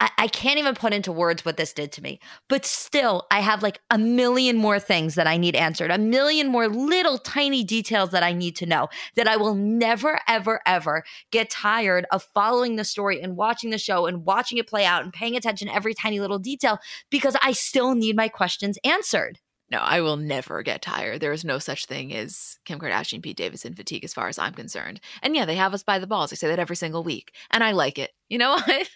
[0.00, 2.20] I, I can't even put into words what this did to me.
[2.48, 6.48] But still, I have like a million more things that I need answered, a million
[6.48, 11.04] more little tiny details that I need to know that I will never, ever, ever
[11.30, 15.04] get tired of following the story and watching the show and watching it play out
[15.04, 16.78] and paying attention to every tiny little detail
[17.10, 19.38] because I still need my questions answered
[19.70, 21.20] no, I will never get tired.
[21.20, 24.52] There is no such thing as Kim Kardashian, Pete Davidson fatigue, as far as I'm
[24.52, 25.00] concerned.
[25.22, 26.32] And yeah, they have us by the balls.
[26.32, 28.12] I say that every single week, and I like it.
[28.28, 28.88] You know what?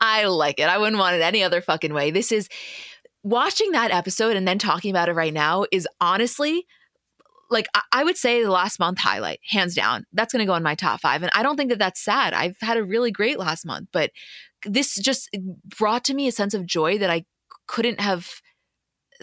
[0.00, 0.68] I like it.
[0.68, 2.10] I wouldn't want it any other fucking way.
[2.10, 2.48] This is
[3.22, 6.66] watching that episode and then talking about it right now is honestly
[7.50, 10.06] like I would say the last month highlight, hands down.
[10.14, 11.22] That's going to go in my top five.
[11.22, 12.32] And I don't think that that's sad.
[12.32, 14.10] I've had a really great last month, but
[14.64, 15.28] this just
[15.64, 17.26] brought to me a sense of joy that I
[17.66, 18.40] couldn't have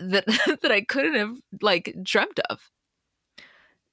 [0.01, 0.25] that
[0.61, 2.69] that I couldn't have like dreamt of.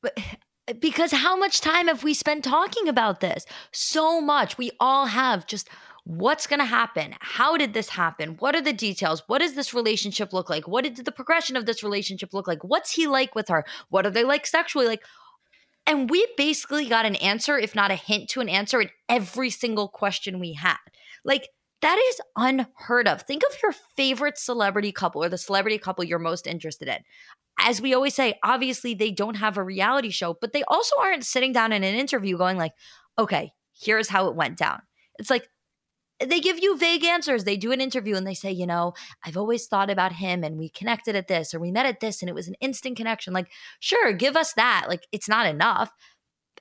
[0.02, 0.18] But
[0.80, 3.46] because how much time have we spent talking about this?
[3.72, 4.58] So much.
[4.58, 5.68] We all have just
[6.06, 7.16] what's going to happen?
[7.18, 8.36] How did this happen?
[8.38, 9.24] What are the details?
[9.26, 10.68] What does this relationship look like?
[10.68, 12.62] What did the progression of this relationship look like?
[12.62, 13.64] What's he like with her?
[13.88, 14.86] What are they like sexually?
[14.86, 15.02] Like
[15.84, 19.50] And we basically got an answer, if not a hint to an answer, in every
[19.50, 20.76] single question we had.
[21.24, 21.48] Like,
[21.87, 23.22] that is unheard of.
[23.22, 26.99] Think of your favorite celebrity couple or the celebrity couple you're most interested in.
[27.61, 31.25] As we always say, obviously they don't have a reality show, but they also aren't
[31.25, 32.72] sitting down in an interview going like,
[33.16, 34.83] "Okay, here's how it went down."
[35.20, 35.49] It's like
[36.18, 37.44] they give you vague answers.
[37.44, 38.94] They do an interview and they say, you know,
[39.25, 42.20] I've always thought about him and we connected at this or we met at this
[42.20, 43.33] and it was an instant connection.
[43.33, 44.87] Like, sure, give us that.
[44.88, 45.92] Like, it's not enough.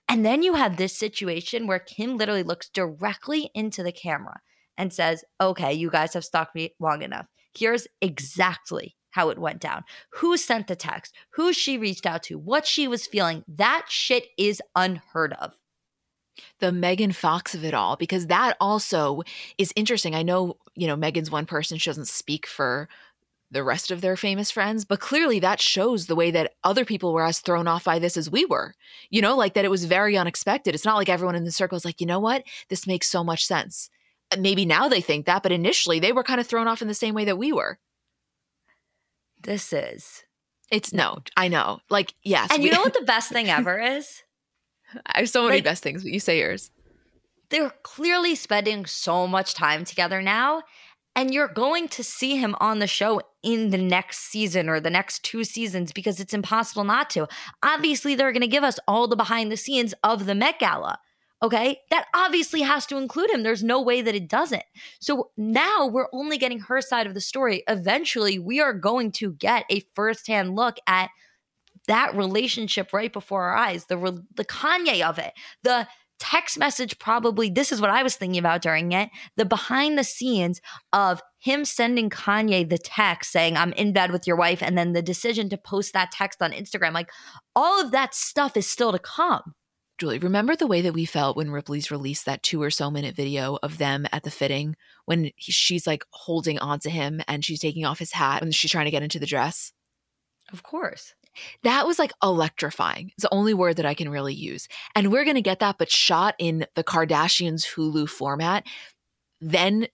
[0.07, 4.41] And then you have this situation where Kim literally looks directly into the camera
[4.77, 7.27] and says, okay, you guys have stalked me long enough.
[7.57, 9.83] Here's exactly how it went down.
[10.15, 11.15] Who sent the text?
[11.31, 12.37] Who she reached out to?
[12.37, 13.43] What she was feeling.
[13.47, 15.53] That shit is unheard of
[16.59, 19.21] the Megan Fox of it all because that also
[19.57, 20.15] is interesting.
[20.15, 22.89] I know, you know, Megan's one person, she doesn't speak for
[23.51, 27.13] the rest of their famous friends, but clearly that shows the way that other people
[27.13, 28.73] were as thrown off by this as we were.
[29.09, 30.75] You know, like that it was very unexpected.
[30.75, 32.43] It's not like everyone in the circle is like, you know what?
[32.69, 33.89] This makes so much sense.
[34.39, 36.93] Maybe now they think that, but initially they were kind of thrown off in the
[36.93, 37.79] same way that we were.
[39.41, 40.23] This is.
[40.71, 41.79] It's no, I know.
[41.89, 42.51] Like, yes.
[42.51, 44.23] And we, you know what the best thing ever is?
[45.05, 46.71] I have so many like, best things, but you say yours.
[47.49, 50.63] They're clearly spending so much time together now.
[51.17, 54.89] And you're going to see him on the show in the next season or the
[54.89, 57.27] next two seasons because it's impossible not to.
[57.63, 60.99] Obviously, they're going to give us all the behind the scenes of the Met Gala.
[61.43, 61.79] Okay.
[61.91, 63.43] That obviously has to include him.
[63.43, 64.63] There's no way that it doesn't.
[64.99, 67.63] So now we're only getting her side of the story.
[67.67, 71.09] Eventually, we are going to get a firsthand look at
[71.87, 77.49] that relationship right before our eyes, the the Kanye of it, the text message probably
[77.49, 80.61] this is what I was thinking about during it, the behind the scenes
[80.93, 84.93] of him sending Kanye the text saying I'm in bed with your wife and then
[84.93, 87.09] the decision to post that text on Instagram, like
[87.55, 89.53] all of that stuff is still to come.
[89.97, 93.15] Julie, remember the way that we felt when Ripley's released that two or so minute
[93.15, 97.61] video of them at the fitting when he, she's like holding onto him and she's
[97.61, 99.71] taking off his hat and she's trying to get into the dress?
[100.51, 101.13] Of course.
[101.63, 103.11] That was like electrifying.
[103.13, 104.67] It's the only word that I can really use.
[104.95, 108.65] And we're going to get that, but shot in the Kardashians Hulu format,
[109.41, 109.87] then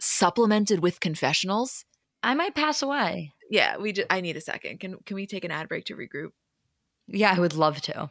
[0.00, 1.84] supplemented with confessionals.
[2.22, 3.32] I might pass away.
[3.50, 3.92] Yeah, we.
[3.92, 4.80] Just, I need a second.
[4.80, 6.30] Can can we take an ad break to regroup?
[7.08, 8.10] Yeah, I would love to.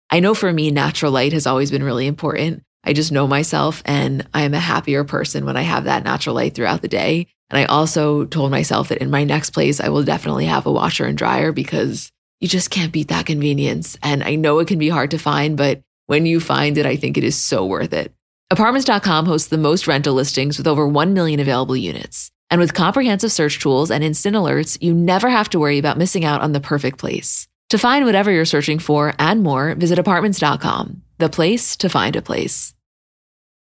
[0.11, 2.63] I know for me, natural light has always been really important.
[2.83, 6.35] I just know myself and I am a happier person when I have that natural
[6.35, 7.27] light throughout the day.
[7.49, 10.71] And I also told myself that in my next place, I will definitely have a
[10.71, 13.97] washer and dryer because you just can't beat that convenience.
[14.03, 16.97] And I know it can be hard to find, but when you find it, I
[16.97, 18.13] think it is so worth it.
[18.49, 22.31] Apartments.com hosts the most rental listings with over 1 million available units.
[22.49, 26.25] And with comprehensive search tools and instant alerts, you never have to worry about missing
[26.25, 27.47] out on the perfect place.
[27.71, 32.21] To find whatever you're searching for and more, visit apartments.com, the place to find a
[32.21, 32.73] place.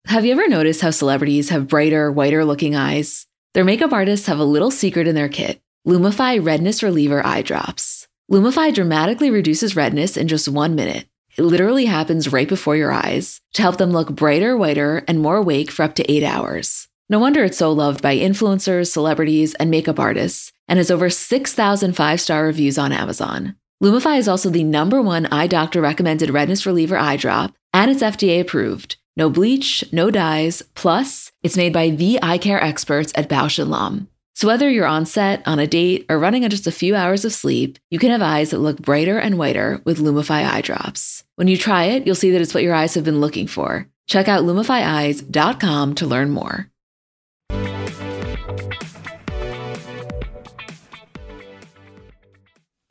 [0.08, 3.28] Have you ever noticed how celebrities have brighter, whiter looking eyes?
[3.54, 8.10] Their makeup artists have a little secret in their kit Lumify Redness Reliever Eye Drops.
[8.30, 11.08] Lumify dramatically reduces redness in just one minute.
[11.38, 15.38] It literally happens right before your eyes to help them look brighter, whiter, and more
[15.38, 16.90] awake for up to eight hours.
[17.08, 21.94] No wonder it's so loved by influencers, celebrities, and makeup artists, and has over 6,000
[21.96, 23.56] five star reviews on Amazon.
[23.84, 28.02] Lumify is also the number one eye doctor recommended redness reliever eye drop, and it's
[28.02, 28.96] FDA approved.
[29.18, 30.64] No bleach, no dyes.
[30.74, 34.08] Plus, it's made by the eye care experts at Bausch & Lomb.
[34.36, 37.26] So whether you're on set, on a date, or running on just a few hours
[37.26, 41.26] of sleep, you can have eyes that look brighter and whiter with Lumify eye drops.
[41.36, 43.90] When you try it, you'll see that it's what your eyes have been looking for.
[44.08, 46.70] Check out lumifyeyes.com to learn more.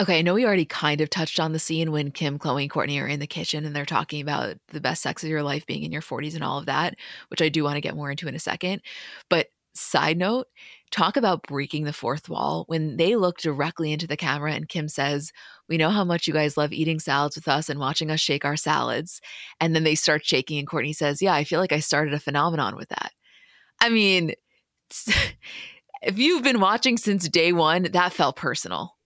[0.03, 2.69] Okay, I know we already kind of touched on the scene when Kim, Khloe, and
[2.69, 5.65] Kourtney are in the kitchen and they're talking about the best sex of your life
[5.65, 6.97] being in your 40s and all of that,
[7.29, 8.83] which I do want to get more into in a second.
[9.31, 10.49] But side note,
[10.91, 12.65] talk about breaking the fourth wall.
[12.67, 15.31] When they look directly into the camera and Kim says,
[15.69, 18.45] We know how much you guys love eating salads with us and watching us shake
[18.45, 19.21] our salads.
[19.61, 22.19] And then they start shaking, and Kourtney says, Yeah, I feel like I started a
[22.19, 23.13] phenomenon with that.
[23.81, 24.33] I mean,
[26.03, 28.97] if you've been watching since day one, that felt personal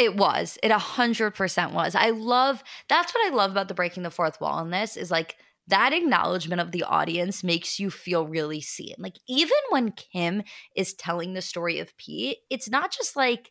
[0.00, 0.56] It was.
[0.62, 1.94] It a hundred percent was.
[1.94, 5.10] I love that's what I love about the breaking the fourth wall in this is
[5.10, 5.36] like
[5.68, 8.94] that acknowledgement of the audience makes you feel really seen.
[8.96, 10.42] Like even when Kim
[10.74, 13.50] is telling the story of Pete, it's not just like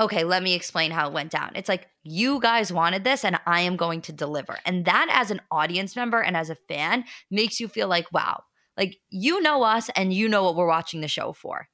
[0.00, 1.52] okay, let me explain how it went down.
[1.54, 4.58] It's like, you guys wanted this and I am going to deliver.
[4.66, 8.42] And that, as an audience member and as a fan, makes you feel like, wow,
[8.76, 11.68] like you know us and you know what we're watching the show for.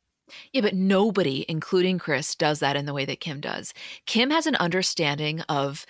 [0.52, 3.72] Yeah, but nobody, including Kris, does that in the way that Kim does.
[4.06, 5.86] Kim has an understanding of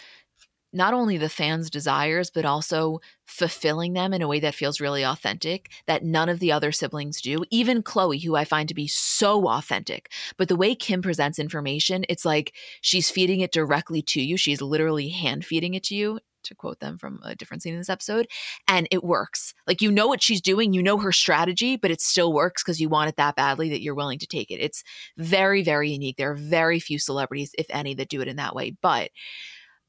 [0.72, 5.04] not only the fans' desires, but also fulfilling them in a way that feels really
[5.04, 7.44] authentic that none of the other siblings do.
[7.50, 10.12] Even Khloe, who I find to be so authentic.
[10.36, 14.36] But the way Kim presents information, it's like she's feeding it directly to you.
[14.36, 16.20] She's literally hand feeding it to you.
[16.44, 18.26] To quote them from a different scene in this episode,
[18.68, 19.54] and it works.
[19.66, 22.80] Like you know what she's doing, you know her strategy, but it still works because
[22.80, 24.60] you want it that badly that you're willing to take it.
[24.60, 24.82] It's
[25.16, 26.16] very, very unique.
[26.16, 28.76] There are very few celebrities, if any, that do it in that way.
[28.80, 29.10] But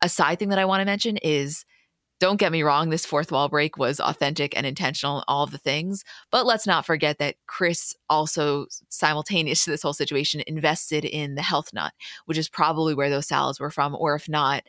[0.02, 1.66] a side thing that I want to mention is
[2.22, 6.04] don't get me wrong, this fourth wall break was authentic and intentional, all the things.
[6.32, 11.42] But let's not forget that Kris also, simultaneous to this whole situation, invested in the
[11.42, 11.94] health nut,
[12.26, 14.64] which is probably where those salads were from, or if not,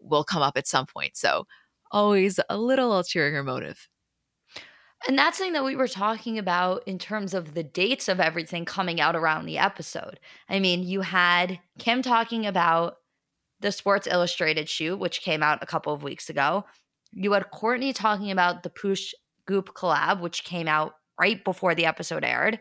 [0.00, 1.16] will come up at some point.
[1.16, 1.46] So
[1.90, 3.88] always a little ulterior motive.
[5.06, 8.64] And that's something that we were talking about in terms of the dates of everything
[8.64, 10.18] coming out around the episode.
[10.48, 12.96] I mean, you had Kim talking about
[13.60, 16.64] the Sports Illustrated shoot, which came out a couple of weeks ago.
[17.12, 19.12] You had Kourtney talking about the Poosh
[19.46, 22.58] Goop collab, which came out right before the episode aired.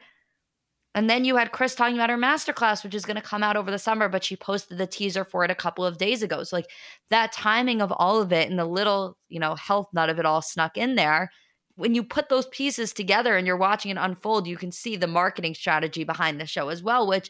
[0.95, 3.55] And then you had Kris talking about her masterclass, which is going to come out
[3.55, 6.43] over the summer, but she posted the teaser for it a couple of days ago.
[6.43, 6.69] So, like
[7.09, 10.25] that timing of all of it and the little, you know, health nut of it
[10.25, 11.29] all snuck in there.
[11.75, 15.05] When you put those pieces together and you're watching it unfold, you can see the
[15.05, 17.29] marketing strategy behind the show as well, which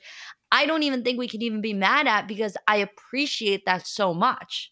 [0.52, 4.14] I don't even think we can even be mad at because I appreciate that so
[4.14, 4.72] much.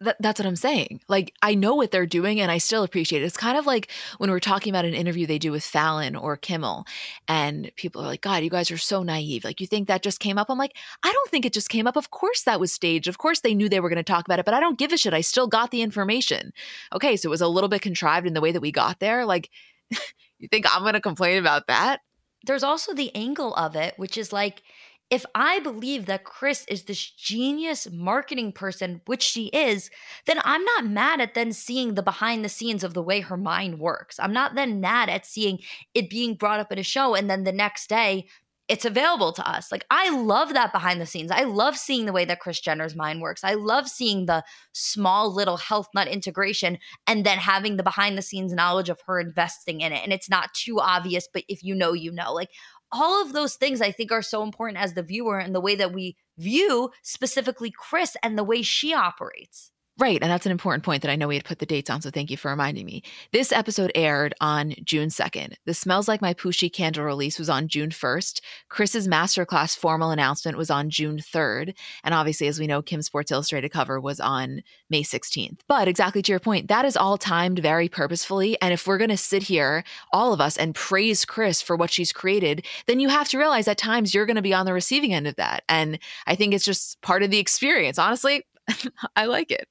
[0.00, 1.00] That, that's what I'm saying.
[1.08, 3.24] Like, I know what they're doing and I still appreciate it.
[3.24, 6.36] It's kind of like when we're talking about an interview they do with Fallon or
[6.36, 6.84] Kimmel,
[7.28, 9.42] and people are like, God, you guys are so naive.
[9.44, 10.50] Like, you think that just came up?
[10.50, 11.96] I'm like, I don't think it just came up.
[11.96, 13.08] Of course that was staged.
[13.08, 14.92] Of course they knew they were going to talk about it, but I don't give
[14.92, 15.14] a shit.
[15.14, 16.52] I still got the information.
[16.92, 19.24] Okay, so it was a little bit contrived in the way that we got there.
[19.24, 19.48] Like,
[20.38, 22.00] you think I'm going to complain about that?
[22.46, 24.62] there's also the angle of it, which is like,
[25.08, 29.88] if I believe that Kris is this genius marketing person, which she is,
[30.26, 33.36] then I'm not mad at then seeing the behind the scenes of the way her
[33.36, 34.18] mind works.
[34.18, 35.60] I'm not then mad at seeing
[35.94, 38.26] it being brought up in a show and then the next day
[38.68, 39.70] it's available to us.
[39.70, 41.30] Like I love that behind the scenes.
[41.30, 43.44] I love seeing the way that Kris Jenner's mind works.
[43.44, 44.42] I love seeing the
[44.72, 49.20] small little health nut integration and then having the behind the scenes knowledge of her
[49.20, 50.02] investing in it.
[50.02, 52.32] And it's not too obvious, but if you know, you know.
[52.32, 52.50] Like
[52.92, 55.74] all of those things I think are so important as the viewer and the way
[55.76, 59.72] that we view specifically Kris and the way she operates.
[59.98, 60.18] Right.
[60.20, 62.02] And that's an important point that I know we had put the dates on.
[62.02, 63.02] So thank you for reminding me.
[63.32, 65.54] This episode aired on June 2nd.
[65.64, 68.42] The Smells Like My Pooshy candle release was on June 1st.
[68.68, 71.74] Kris's masterclass formal announcement was on June 3rd.
[72.04, 75.60] And obviously, as we know, Kim Sports Illustrated cover was on May 16th.
[75.66, 78.60] But exactly to your point, that is all timed very purposefully.
[78.60, 79.82] And if we're going to sit here,
[80.12, 83.66] all of us, and praise Kris for what she's created, then you have to realize
[83.66, 85.62] at times you're going to be on the receiving end of that.
[85.70, 87.98] And I think it's just part of the experience.
[87.98, 88.44] Honestly,
[89.16, 89.66] I like it.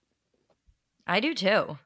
[1.07, 1.77] I do too.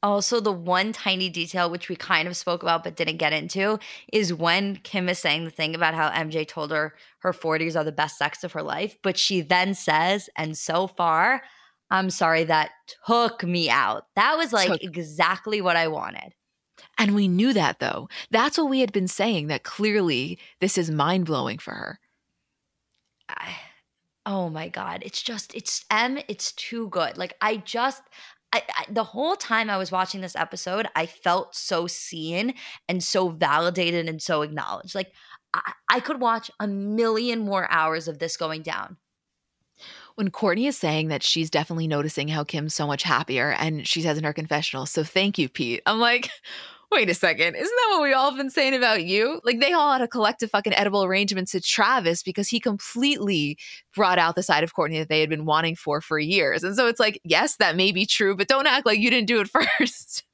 [0.00, 3.80] Also, the one tiny detail which we kind of spoke about but didn't get into
[4.12, 7.82] is when Kim is saying the thing about how MJ told her her 40s are
[7.82, 11.42] the best sex of her life, but she then says, and so far,
[11.90, 12.70] I'm sorry, that
[13.06, 14.04] took me out.
[14.14, 16.34] That was like took- exactly what I wanted.
[16.96, 18.08] And we knew that though.
[18.30, 21.98] That's what we had been saying, that clearly this is mind blowing for her.
[23.28, 23.56] I,
[24.26, 25.02] oh my God.
[25.04, 27.16] It's just, it's M, it's too good.
[27.18, 28.02] Like, I just,
[28.52, 32.54] I, I, the whole time I was watching this episode, I felt so seen
[32.88, 34.94] and so validated and so acknowledged.
[34.94, 35.12] Like
[35.54, 38.96] I, I could watch a million more hours of this going down.
[40.14, 44.02] When Kourtney is saying that she's definitely noticing how Kim's so much happier, and she
[44.02, 46.28] says in her confessional, "So thank you, Pete." I'm like,
[46.90, 49.40] wait a second, isn't that what we all have been saying about you?
[49.44, 53.58] Like they all had a collective fucking edible arrangement to Travis because he completely
[53.94, 56.64] brought out the side of Kourtney that they had been wanting for for years.
[56.64, 59.28] And so it's like, yes, that may be true, but don't act like you didn't
[59.28, 60.24] do it first.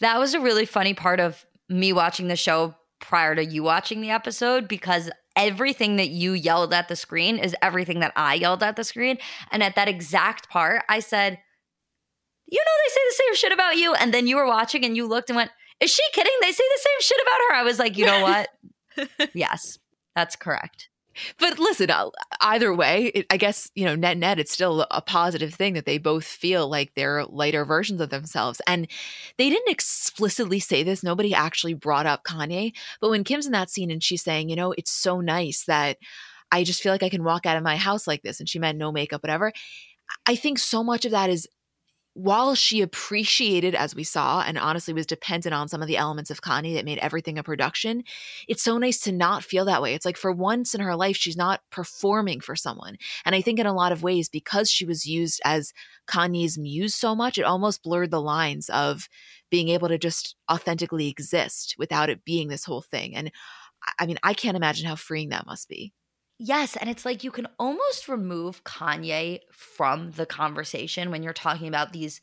[0.00, 4.00] That was a really funny part of me watching the show prior to you watching
[4.00, 8.62] the episode because everything that you yelled at the screen is everything that I yelled
[8.62, 9.18] at the screen.
[9.50, 11.38] And at that exact part, I said,
[12.46, 13.94] you know, they say the same shit about you.
[13.94, 15.50] And then you were watching and you looked and went,
[15.82, 16.32] is she kidding?
[16.40, 17.54] They say the same shit about her.
[17.56, 18.22] I was like, you know
[18.98, 19.30] what?
[19.34, 19.78] yes,
[20.14, 20.88] that's correct.
[21.38, 22.10] But listen, uh,
[22.40, 25.84] either way, it, I guess, you know, net net, it's still a positive thing that
[25.84, 28.62] they both feel like they're lighter versions of themselves.
[28.66, 28.88] And
[29.36, 31.02] they didn't explicitly say this.
[31.02, 32.72] Nobody actually brought up Kanye.
[33.00, 35.98] But when Kim's in that scene and she's saying, you know, it's so nice that
[36.50, 38.58] I just feel like I can walk out of my house like this, and she
[38.58, 39.52] meant no makeup, whatever.
[40.26, 41.48] I think so much of that is
[42.14, 46.30] while she appreciated, as we saw, and honestly was dependent on some of the elements
[46.30, 48.04] of Kanye that made everything a production,
[48.46, 49.94] it's so nice to not feel that way.
[49.94, 52.96] It's like for once in her life, she's not performing for someone.
[53.24, 55.72] And I think in a lot of ways, because she was used as
[56.06, 59.08] Kanye's muse so much, it almost blurred the lines of
[59.50, 63.16] being able to just authentically exist without it being this whole thing.
[63.16, 63.30] And
[63.98, 65.92] I mean, I can't imagine how freeing that must be.
[66.44, 71.68] Yes, and it's like you can almost remove Kanye from the conversation when you're talking
[71.68, 72.20] about these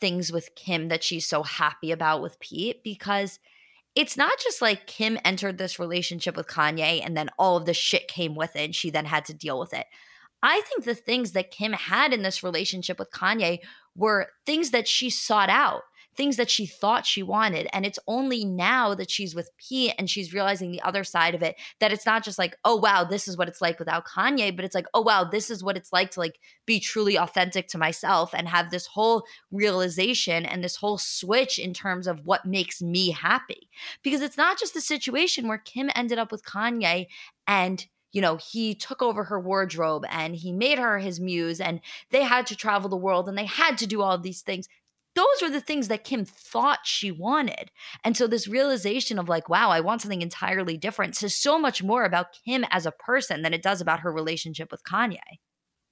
[0.00, 3.38] things with Kim that she's so happy about with Pete because
[3.94, 7.74] it's not just like Kim entered this relationship with Kanye and then all of the
[7.74, 9.84] shit came with it and she then had to deal with it.
[10.42, 13.58] I think the things that Kim had in this relationship with Kanye
[13.94, 15.82] were things that she sought out
[16.18, 17.68] things that she thought she wanted.
[17.72, 21.44] And it's only now that she's with Pete and she's realizing the other side of
[21.44, 24.54] it that it's not just like, oh, wow, this is what it's like without Kanye,
[24.54, 27.68] but it's like, oh, wow, this is what it's like to like be truly authentic
[27.68, 32.44] to myself and have this whole realization and this whole switch in terms of what
[32.44, 33.70] makes me happy.
[34.02, 37.06] Because it's not just the situation where Kim ended up with Kanye
[37.46, 41.78] and you know, he took over her wardrobe and he made her his muse and
[42.10, 44.66] they had to travel the world and they had to do all these things
[45.18, 47.72] those were the things that Kim thought she wanted.
[48.04, 51.82] And so this realization of like, wow, I want something entirely different says so much
[51.82, 55.18] more about Kim as a person than it does about her relationship with Kanye.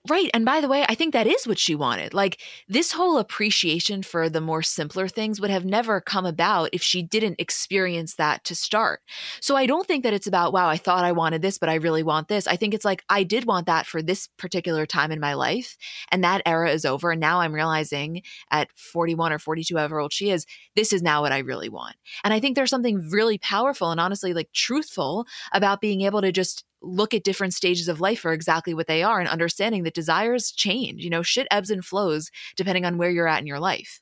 [0.08, 0.30] Right.
[0.34, 2.14] And by the way, I think that is what she wanted.
[2.14, 6.82] Like this whole appreciation for the more simpler things would have never come about if
[6.82, 9.00] she didn't experience that to start.
[9.40, 11.74] So I don't think that it's about, wow, I thought I wanted this, but I
[11.74, 12.46] really want this.
[12.46, 15.76] I think it's like, I did want that for this particular time in my life.
[16.12, 17.10] And that era is over.
[17.10, 20.46] And now I'm realizing at 41 or 42, however old she is,
[20.76, 21.96] this is now what I really want.
[22.22, 26.30] And I think there's something really powerful and honestly like truthful about being able to
[26.30, 29.94] just look at different stages of life for exactly what they are and understanding that
[29.94, 31.02] desires change.
[31.02, 34.00] You know, shit ebbs and flows depending on where you're at in your life.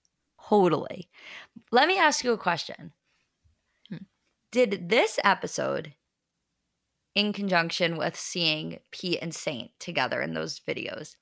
[0.48, 1.08] Totally.
[1.72, 2.92] Let me ask you a question.
[3.88, 4.04] Hmm.
[4.52, 5.94] Did this episode,
[7.14, 11.16] in conjunction with seeing Pete and Saint together in those videos,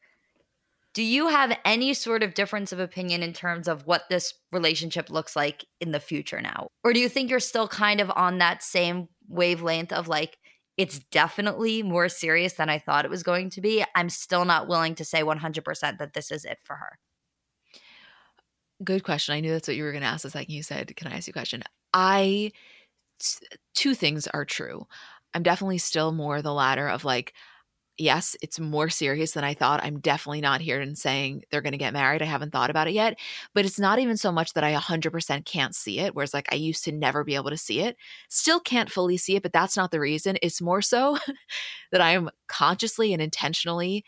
[0.94, 5.08] do you have any sort of difference of opinion in terms of what this relationship
[5.08, 6.68] looks like in the future now?
[6.84, 10.36] Or do you think you're still kind of on that same wavelength of like,
[10.76, 13.84] it's definitely more serious than I thought it was going to be.
[13.94, 16.98] I'm still not willing to say 100% that this is it for her.
[18.82, 19.34] Good question.
[19.34, 21.16] I knew that's what you were going to ask the second you said, Can I
[21.16, 21.62] ask you a question?
[21.92, 22.52] I,
[23.74, 24.86] two things are true.
[25.34, 27.34] I'm definitely still more the latter of like,
[27.98, 29.82] yes, it's more serious than I thought.
[29.82, 32.22] I'm definitely not here and saying they're going to get married.
[32.22, 33.18] I haven't thought about it yet.
[33.54, 36.56] But it's not even so much that I 100% can't see it, whereas like I
[36.56, 37.96] used to never be able to see it.
[38.28, 40.36] Still can't fully see it, but that's not the reason.
[40.42, 41.18] It's more so
[41.92, 44.04] that I am consciously and intentionally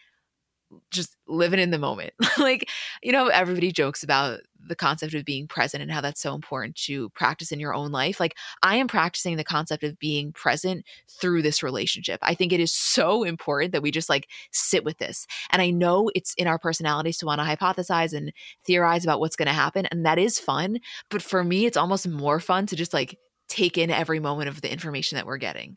[0.90, 2.12] just living in the moment.
[2.38, 2.68] like,
[3.02, 6.74] you know, everybody jokes about the concept of being present and how that's so important
[6.74, 8.18] to practice in your own life.
[8.18, 12.18] Like, I am practicing the concept of being present through this relationship.
[12.22, 15.26] I think it is so important that we just like sit with this.
[15.50, 18.32] And I know it's in our personalities to want to hypothesize and
[18.66, 19.86] theorize about what's going to happen.
[19.86, 20.78] And that is fun.
[21.10, 23.18] But for me, it's almost more fun to just like
[23.48, 25.76] take in every moment of the information that we're getting.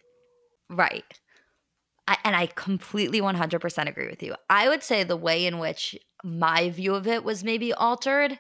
[0.70, 1.04] Right.
[2.08, 4.36] I, and I completely 100% agree with you.
[4.50, 8.40] I would say the way in which my view of it was maybe altered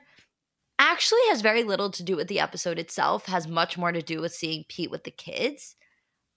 [0.79, 4.21] actually has very little to do with the episode itself, has much more to do
[4.21, 5.75] with seeing Pete with the kids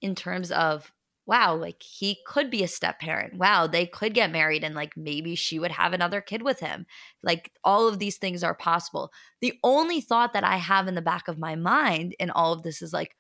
[0.01, 0.93] in terms of
[1.31, 3.37] wow, like he could be a step parent.
[3.37, 6.87] Wow, they could get married and like maybe she would have another kid with him.
[7.23, 9.13] Like all of these things are possible.
[9.41, 12.65] The only thought that I have in the back of my mind in all of
[12.65, 13.15] this is like,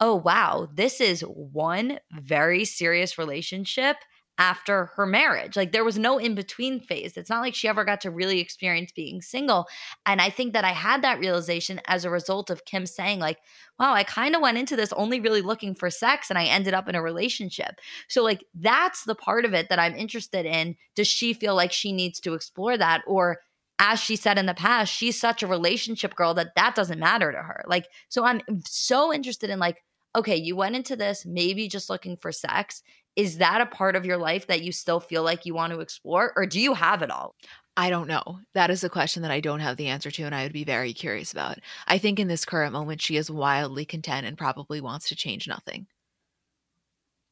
[0.00, 3.96] oh, wow, this is one very serious relationship
[4.38, 5.56] after her marriage.
[5.56, 7.16] Like there was no in between phase.
[7.16, 9.66] It's not like she ever got to really experience being single.
[10.04, 13.38] And I think that I had that realization as a result of Kim saying, like,
[13.78, 16.74] wow, I kind of went into this only really looking for sex and I ended
[16.74, 17.76] up in a relationship.
[18.08, 20.76] So, like, that's the part of it that I'm interested in.
[20.94, 23.02] Does she feel like she needs to explore that?
[23.06, 23.38] Or
[23.78, 27.32] as she said in the past, she's such a relationship girl that that doesn't matter
[27.32, 27.64] to her.
[27.66, 29.82] Like, so I'm so interested in, like,
[30.16, 32.82] okay, you went into this maybe just looking for sex.
[33.14, 35.80] Is that a part of your life that you still feel like you want to
[35.80, 37.34] explore, or do you have it all?
[37.76, 38.40] I don't know.
[38.54, 40.64] That is a question that I don't have the answer to, and I would be
[40.64, 41.58] very curious about.
[41.86, 45.46] I think in this current moment, she is wildly content and probably wants to change
[45.46, 45.86] nothing.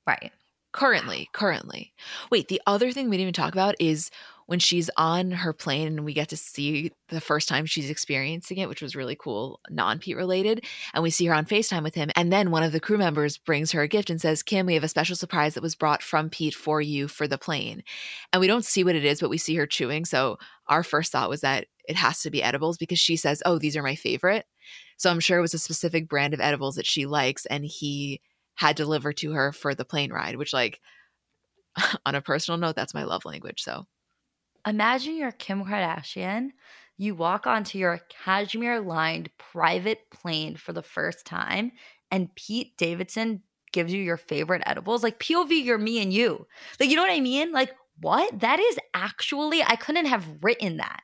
[0.06, 0.32] Right.
[0.72, 1.94] Currently, currently.
[2.30, 4.10] Wait, the other thing we didn't even talk about is
[4.46, 8.58] when she's on her plane and we get to see the first time she's experiencing
[8.58, 10.64] it, which was really cool, non Pete related.
[10.92, 12.10] And we see her on FaceTime with him.
[12.16, 14.74] And then one of the crew members brings her a gift and says, Kim, we
[14.74, 17.82] have a special surprise that was brought from Pete for you for the plane.
[18.32, 20.04] And we don't see what it is, but we see her chewing.
[20.04, 23.58] So our first thought was that it has to be edibles because she says, Oh,
[23.58, 24.46] these are my favorite.
[24.96, 27.46] So I'm sure it was a specific brand of edibles that she likes.
[27.46, 28.20] And he
[28.56, 30.80] had delivered to her for the plane ride, which, like,
[32.06, 33.62] on a personal note, that's my love language.
[33.62, 33.86] So
[34.66, 36.50] Imagine you're Kim Kardashian.
[36.96, 41.72] You walk onto your cashmere lined private plane for the first time,
[42.10, 43.42] and Pete Davidson
[43.72, 45.02] gives you your favorite edibles.
[45.02, 46.46] Like POV, you're me and you.
[46.78, 47.52] Like, you know what I mean?
[47.52, 48.40] Like, what?
[48.40, 51.00] That is actually, I couldn't have written that.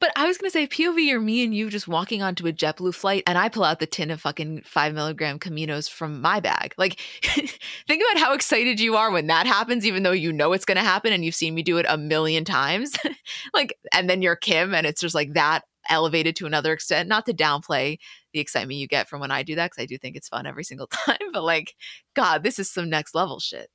[0.00, 2.94] But I was gonna say POV or me and you just walking onto a JetBlue
[2.94, 6.74] flight, and I pull out the tin of fucking five milligram Caminos from my bag.
[6.78, 10.64] Like, think about how excited you are when that happens, even though you know it's
[10.64, 12.96] gonna happen and you've seen me do it a million times.
[13.54, 17.08] like, and then you're Kim, and it's just like that elevated to another extent.
[17.08, 17.98] Not to downplay
[18.32, 20.46] the excitement you get from when I do that, because I do think it's fun
[20.46, 21.18] every single time.
[21.32, 21.74] But like,
[22.14, 23.68] God, this is some next level shit.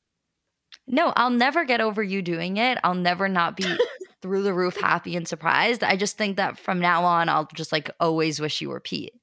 [0.88, 2.80] No, I'll never get over you doing it.
[2.84, 3.78] I'll never not be
[4.26, 5.84] through the roof happy and surprised.
[5.84, 9.13] I just think that from now on, I'll just like always wish you were Pete.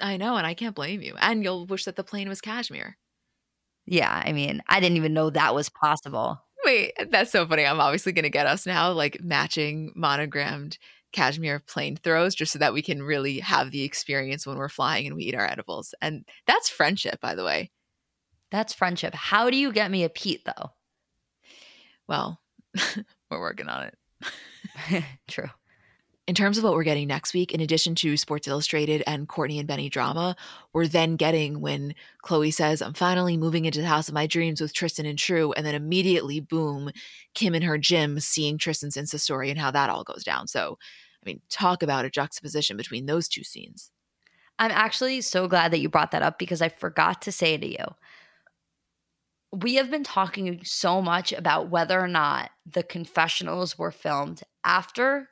[0.00, 1.14] I know, and I can't blame you.
[1.20, 2.96] And you'll wish that the plane was cashmere.
[3.86, 6.42] Yeah, I mean, I didn't even know that was possible.
[6.64, 7.64] Wait, that's so funny.
[7.64, 10.76] I'm obviously going to get us now like matching monogrammed
[11.12, 15.06] cashmere plane throws just so that we can really have the experience when we're flying
[15.06, 15.94] and we eat our edibles.
[16.02, 17.70] And that's friendship, by the way.
[18.50, 19.14] That's friendship.
[19.14, 20.72] How do you get me a Pete though?
[22.08, 22.40] Well,
[23.30, 23.94] we're working on it.
[25.28, 25.50] True.
[26.26, 29.58] In terms of what we're getting next week, in addition to Sports Illustrated and Kourtney
[29.58, 30.36] and Benny drama,
[30.74, 34.60] we're then getting when Khloe says, I'm finally moving into the house of my dreams
[34.60, 35.52] with Tristan and True.
[35.52, 36.90] And then immediately, boom,
[37.34, 40.48] Kim in her gym seeing Tristan's Insta story and how that all goes down.
[40.48, 40.76] So,
[41.22, 43.90] I mean, talk about a juxtaposition between those two scenes.
[44.58, 47.66] I'm actually so glad that you brought that up because I forgot to say to
[47.66, 47.84] you
[49.52, 55.28] we have been talking so much about whether or not the confessionals were filmed after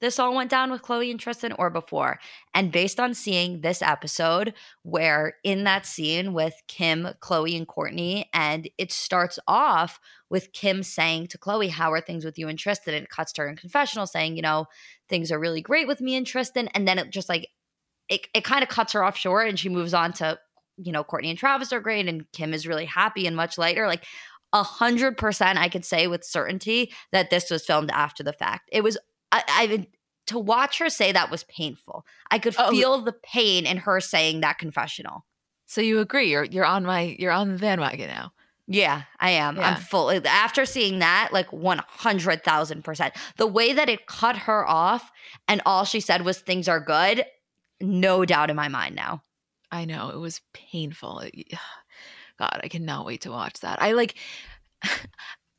[0.00, 2.18] this all went down with Khloe and Tristan or before.
[2.54, 8.26] And based on seeing this episode, where in that scene with Kim, Khloe, and Kourtney,
[8.34, 12.58] and it starts off with Kim saying to Khloe, How are things with you and
[12.58, 12.94] Tristan?
[12.94, 14.66] And it cuts to her in confessional saying, You know,
[15.08, 16.68] things are really great with me and Tristan.
[16.68, 17.48] And then it just like,
[18.10, 20.38] it, it kind of cuts her off short and she moves on to
[20.78, 23.86] you know, Kourtney and Travis are great and Kim is really happy and much lighter.
[23.86, 24.04] Like
[24.60, 28.68] a hundred percent, I could say with certainty that this was filmed after the fact.
[28.72, 28.96] It was,
[29.32, 29.86] I, I
[30.26, 32.04] to watch her say that was painful.
[32.30, 32.70] I could oh.
[32.70, 35.24] feel the pain in her saying that confessional.
[35.66, 36.30] So you agree?
[36.30, 38.32] You're you're on my you're on the bandwagon now.
[38.68, 39.56] Yeah, I am.
[39.56, 39.70] Yeah.
[39.70, 40.10] I'm full.
[40.26, 43.16] After seeing that, like 100,000%.
[43.36, 45.12] The way that it cut her off
[45.46, 47.24] and all she said was things are good,
[47.80, 49.22] no doubt in my mind now.
[49.70, 51.22] I know it was painful.
[52.38, 53.80] God, I cannot wait to watch that.
[53.82, 54.14] I like.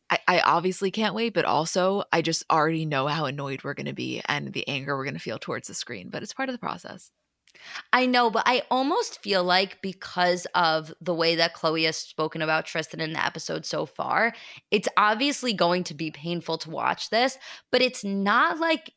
[0.10, 3.94] I, I obviously can't wait, but also I just already know how annoyed we're to
[3.94, 6.60] be and the anger we're to feel towards the screen, but it's part of the
[6.60, 7.12] process.
[7.92, 12.42] I know, but I almost feel like because of the way that Khloe has spoken
[12.42, 14.34] about Tristan in the episode so far,
[14.72, 17.38] it's obviously going to be painful to watch this,
[17.72, 18.94] but it's not like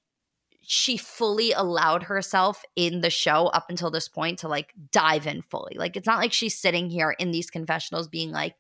[0.63, 5.43] she fully allowed herself in the show up until this point to like dive in
[5.43, 5.77] fully.
[5.77, 8.55] Like it's not like she's sitting here in these confessionals being like,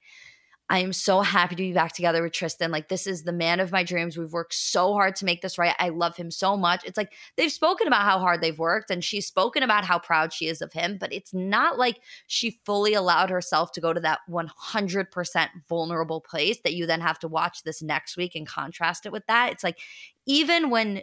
[0.71, 2.71] I am so happy to be back together with Tristan.
[2.71, 4.17] Like, this is the man of my dreams.
[4.17, 5.75] We've worked so hard to make this right.
[5.81, 6.85] I love him so much.
[6.85, 10.33] It's like they've spoken about how hard they've worked and she's spoken about how proud
[10.33, 11.99] she is of him, but it's not like
[12.29, 17.19] she fully allowed herself to go to that 100% vulnerable place that you then have
[17.19, 19.51] to watch this next week and contrast it with that.
[19.51, 19.79] It's like,
[20.25, 21.03] even when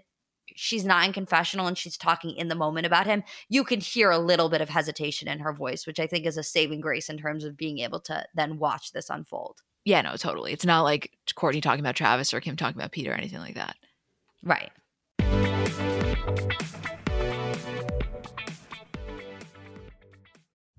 [0.58, 4.10] she's not in confessional and she's talking in the moment about him, you can hear
[4.10, 7.10] a little bit of hesitation in her voice, which I think is a saving grace
[7.10, 9.62] in terms of being able to then watch this unfold.
[9.86, 10.52] Yeah, no, totally.
[10.52, 13.56] It's not like Kourtney talking about Travis or Kim talking about Peter or anything like
[13.56, 13.78] that.
[14.44, 14.72] Right.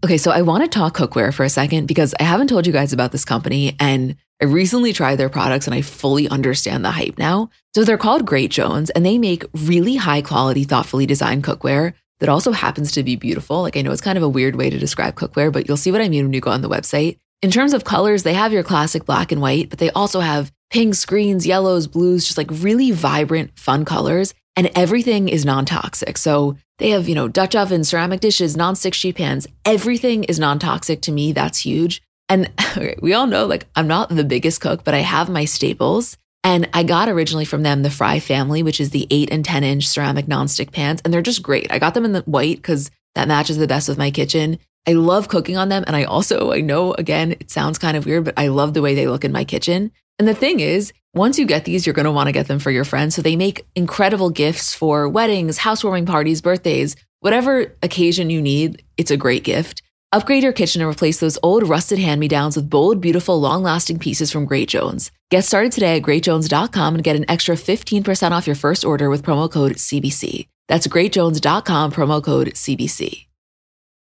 [0.04, 2.72] Okay, so I want to talk cookware for a second because I haven't told you
[2.72, 6.92] guys about this company and I recently tried their products and I fully understand the
[6.92, 7.50] hype now.
[7.74, 12.28] So they're called Great Jones and they make really high quality, thoughtfully designed cookware that
[12.28, 13.62] also happens to be beautiful.
[13.62, 15.90] Like I know it's kind of a weird way to describe cookware, but you'll see
[15.90, 17.18] what I mean when you go on the website.
[17.42, 20.52] In terms of colors, they have your classic black and white, but they also have
[20.70, 24.32] pinks, greens, yellows, blues, just like really vibrant, fun colors.
[24.58, 26.18] And everything is non toxic.
[26.18, 29.46] So they have, you know, Dutch ovens, ceramic dishes, non-stick sheet pans.
[29.64, 31.30] Everything is non-toxic to me.
[31.30, 32.02] That's huge.
[32.28, 32.50] And
[33.00, 36.16] we all know, like, I'm not the biggest cook, but I have my staples.
[36.42, 39.62] And I got originally from them the Fry family, which is the eight and 10
[39.62, 41.00] inch ceramic nonstick pans.
[41.04, 41.70] And they're just great.
[41.70, 44.58] I got them in the white because that matches the best with my kitchen.
[44.88, 45.84] I love cooking on them.
[45.86, 48.82] And I also, I know again, it sounds kind of weird, but I love the
[48.82, 49.92] way they look in my kitchen.
[50.18, 52.58] And the thing is, once you get these, you're going to want to get them
[52.58, 53.14] for your friends.
[53.14, 58.82] So they make incredible gifts for weddings, housewarming parties, birthdays, whatever occasion you need.
[58.96, 59.82] It's a great gift.
[60.10, 63.62] Upgrade your kitchen and replace those old rusted hand me downs with bold, beautiful, long
[63.62, 65.10] lasting pieces from Great Jones.
[65.30, 69.22] Get started today at greatjones.com and get an extra 15% off your first order with
[69.22, 70.48] promo code CBC.
[70.66, 73.26] That's greatjones.com, promo code CBC.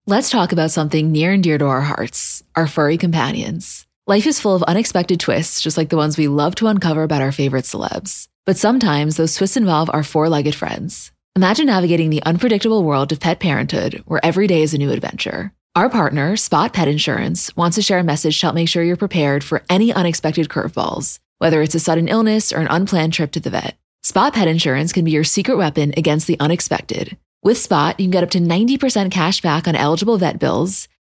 [0.08, 3.86] Let's talk about something near and dear to our hearts our furry companions.
[4.10, 7.22] Life is full of unexpected twists, just like the ones we love to uncover about
[7.22, 8.28] our favorite celebs.
[8.44, 11.12] But sometimes those twists involve our four legged friends.
[11.36, 15.54] Imagine navigating the unpredictable world of pet parenthood, where every day is a new adventure.
[15.76, 18.98] Our partner, Spot Pet Insurance, wants to share a message to help make sure you're
[18.98, 23.40] prepared for any unexpected curveballs, whether it's a sudden illness or an unplanned trip to
[23.40, 23.78] the vet.
[24.02, 27.16] Spot Pet Insurance can be your secret weapon against the unexpected.
[27.44, 30.88] With Spot, you can get up to 90% cash back on eligible vet bills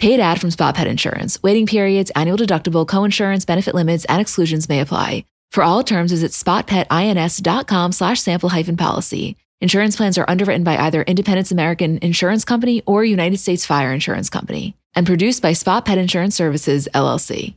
[0.00, 1.42] Paid ad from Spot Pet Insurance.
[1.42, 5.26] Waiting periods, annual deductible, coinsurance, benefit limits, and exclusions may apply.
[5.52, 9.36] For all terms, visit spotpetins.com slash sample hyphen policy.
[9.60, 14.30] Insurance plans are underwritten by either Independence American Insurance Company or United States Fire Insurance
[14.30, 17.56] Company and produced by Spot Pet Insurance Services, LLC.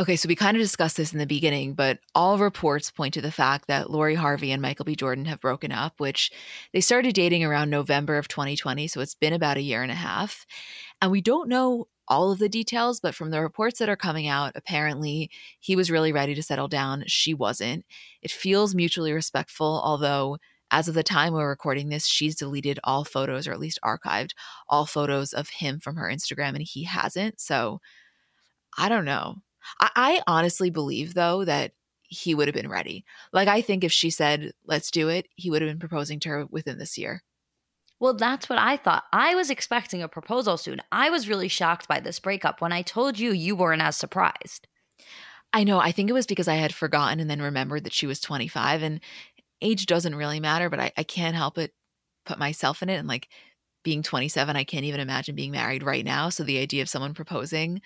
[0.00, 3.20] Okay, so we kind of discussed this in the beginning, but all reports point to
[3.20, 4.96] the fact that Lori Harvey and Michael B.
[4.96, 6.32] Jordan have broken up, which
[6.72, 8.88] they started dating around November of 2020.
[8.88, 10.46] So it's been about a year and a half.
[11.00, 14.26] And we don't know all of the details, but from the reports that are coming
[14.26, 15.30] out, apparently
[15.60, 17.04] he was really ready to settle down.
[17.06, 17.84] She wasn't.
[18.20, 20.38] It feels mutually respectful, although
[20.72, 24.30] as of the time we're recording this, she's deleted all photos, or at least archived
[24.68, 27.40] all photos of him from her Instagram, and he hasn't.
[27.40, 27.80] So
[28.78, 29.43] I don't know.
[29.80, 33.04] I, I honestly believe, though, that he would have been ready.
[33.32, 36.28] Like, I think if she said, let's do it, he would have been proposing to
[36.28, 37.22] her within this year.
[38.00, 39.04] Well, that's what I thought.
[39.12, 40.80] I was expecting a proposal soon.
[40.92, 42.60] I was really shocked by this breakup.
[42.60, 44.66] When I told you, you weren't as surprised.
[45.52, 45.78] I know.
[45.78, 48.82] I think it was because I had forgotten and then remembered that she was 25.
[48.82, 49.00] And
[49.62, 51.72] age doesn't really matter, but I, I can't help it
[52.26, 52.96] put myself in it.
[52.96, 53.28] And like
[53.84, 56.28] being 27, I can't even imagine being married right now.
[56.28, 57.80] So the idea of someone proposing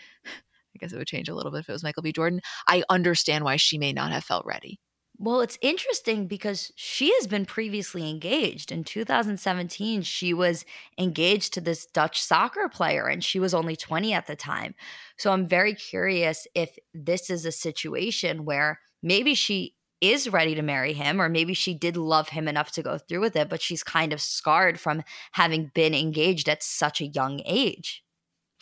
[0.78, 2.12] I guess it would change a little bit if it was Michael B.
[2.12, 2.40] Jordan.
[2.68, 4.78] I understand why she may not have felt ready.
[5.20, 8.70] Well, it's interesting because she has been previously engaged.
[8.70, 10.64] In 2017, she was
[10.96, 14.76] engaged to this Dutch soccer player and she was only 20 at the time.
[15.16, 20.62] So I'm very curious if this is a situation where maybe she is ready to
[20.62, 23.60] marry him, or maybe she did love him enough to go through with it, but
[23.60, 25.02] she's kind of scarred from
[25.32, 28.04] having been engaged at such a young age.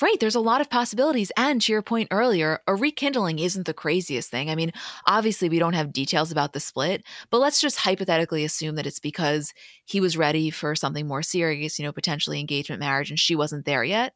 [0.02, 0.20] Right.
[0.20, 1.32] There's a lot of possibilities.
[1.38, 4.50] And to your point earlier, a rekindling isn't the craziest thing.
[4.50, 4.72] I mean,
[5.06, 8.98] obviously, we don't have details about the split, but let's just hypothetically assume that it's
[9.00, 9.54] because
[9.86, 13.64] he was ready for something more serious, you know, potentially engagement marriage, and she wasn't
[13.64, 14.12] there yet.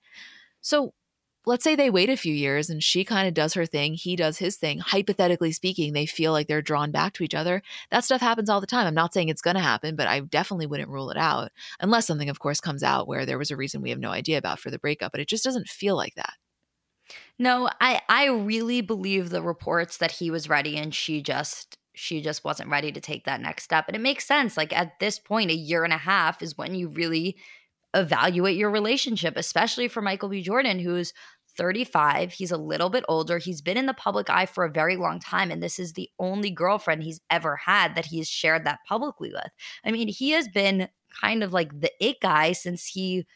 [0.62, 0.94] So
[1.50, 4.14] let's say they wait a few years and she kind of does her thing, he
[4.14, 4.78] does his thing.
[4.78, 7.60] Hypothetically speaking, they feel like they're drawn back to each other.
[7.90, 8.86] That stuff happens all the time.
[8.86, 12.06] I'm not saying it's going to happen, but I definitely wouldn't rule it out unless
[12.06, 14.60] something, of course, comes out where there was a reason we have no idea about
[14.60, 15.10] for the breakup.
[15.10, 16.34] But it just doesn't feel like that.
[17.36, 22.22] No, I I really believe the reports that he was ready and she just she
[22.22, 23.86] just wasn't ready to take that next step.
[23.88, 24.56] And it makes sense.
[24.56, 27.36] Like at this point, a year and a half is when you really
[27.94, 30.42] evaluate your relationship, especially for Michael B.
[30.42, 31.12] Jordan, who's
[31.60, 32.32] 35.
[32.32, 33.36] He's a little bit older.
[33.36, 35.50] He's been in the public eye for a very long time.
[35.50, 39.52] And this is the only girlfriend he's ever had that he's shared that publicly with.
[39.84, 40.88] I mean, he has been
[41.20, 43.26] kind of like the it guy since he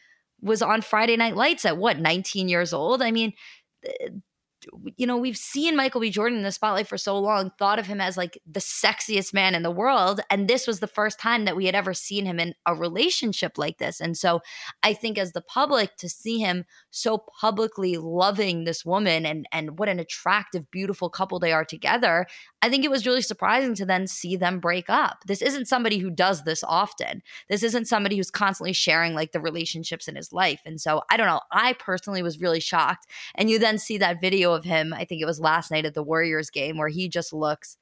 [0.40, 3.02] was on Friday Night Lights at what, 19 years old?
[3.02, 3.34] I mean,
[4.96, 6.10] you know, we've seen Michael B.
[6.10, 9.54] Jordan in the spotlight for so long, thought of him as like the sexiest man
[9.54, 10.20] in the world.
[10.30, 13.58] And this was the first time that we had ever seen him in a relationship
[13.58, 14.00] like this.
[14.00, 14.40] And so
[14.82, 19.78] I think as the public to see him so publicly loving this woman and and
[19.78, 22.26] what an attractive, beautiful couple they are together,
[22.62, 25.18] I think it was really surprising to then see them break up.
[25.26, 27.22] This isn't somebody who does this often.
[27.48, 30.62] This isn't somebody who's constantly sharing like the relationships in his life.
[30.64, 31.42] And so I don't know.
[31.52, 33.06] I personally was really shocked.
[33.34, 35.94] And you then see that video of him, I think it was last night at
[35.94, 37.76] the Warriors game, where he just looks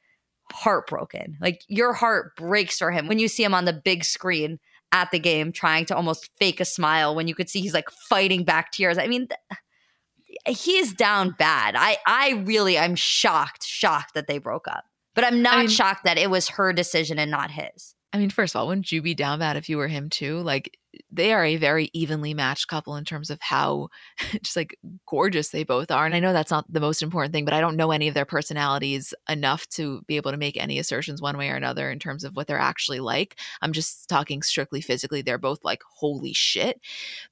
[0.52, 1.36] heartbroken.
[1.40, 4.58] Like your heart breaks for him when you see him on the big screen
[4.92, 7.90] at the game trying to almost fake a smile when you could see he's like
[8.08, 8.98] fighting back tears.
[8.98, 11.74] I mean, th- he's down bad.
[11.76, 14.84] I I really I'm shocked, shocked that they broke up.
[15.14, 17.94] But I'm not I mean, shocked that it was her decision and not his.
[18.12, 20.40] I mean, first of all, wouldn't you be down bad if you were him too?
[20.40, 20.78] Like
[21.10, 23.88] they are a very evenly matched couple in terms of how
[24.42, 26.04] just like gorgeous they both are.
[26.04, 28.14] And I know that's not the most important thing, but I don't know any of
[28.14, 31.98] their personalities enough to be able to make any assertions one way or another in
[31.98, 33.38] terms of what they're actually like.
[33.62, 35.22] I'm just talking strictly physically.
[35.22, 36.80] They're both like, holy shit.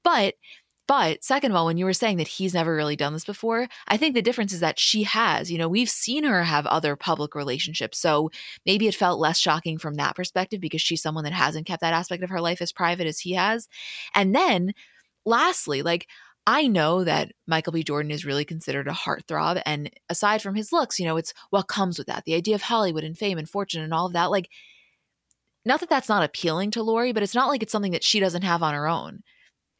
[0.02, 0.34] But
[0.90, 3.68] but second of all, when you were saying that he's never really done this before,
[3.86, 5.48] I think the difference is that she has.
[5.48, 7.96] You know, we've seen her have other public relationships.
[7.96, 8.32] So
[8.66, 11.94] maybe it felt less shocking from that perspective because she's someone that hasn't kept that
[11.94, 13.68] aspect of her life as private as he has.
[14.16, 14.72] And then
[15.24, 16.08] lastly, like,
[16.44, 17.84] I know that Michael B.
[17.84, 19.62] Jordan is really considered a heartthrob.
[19.64, 22.62] And aside from his looks, you know, it's what comes with that the idea of
[22.62, 24.32] Hollywood and fame and fortune and all of that.
[24.32, 24.48] Like,
[25.64, 28.18] not that that's not appealing to Lori, but it's not like it's something that she
[28.18, 29.22] doesn't have on her own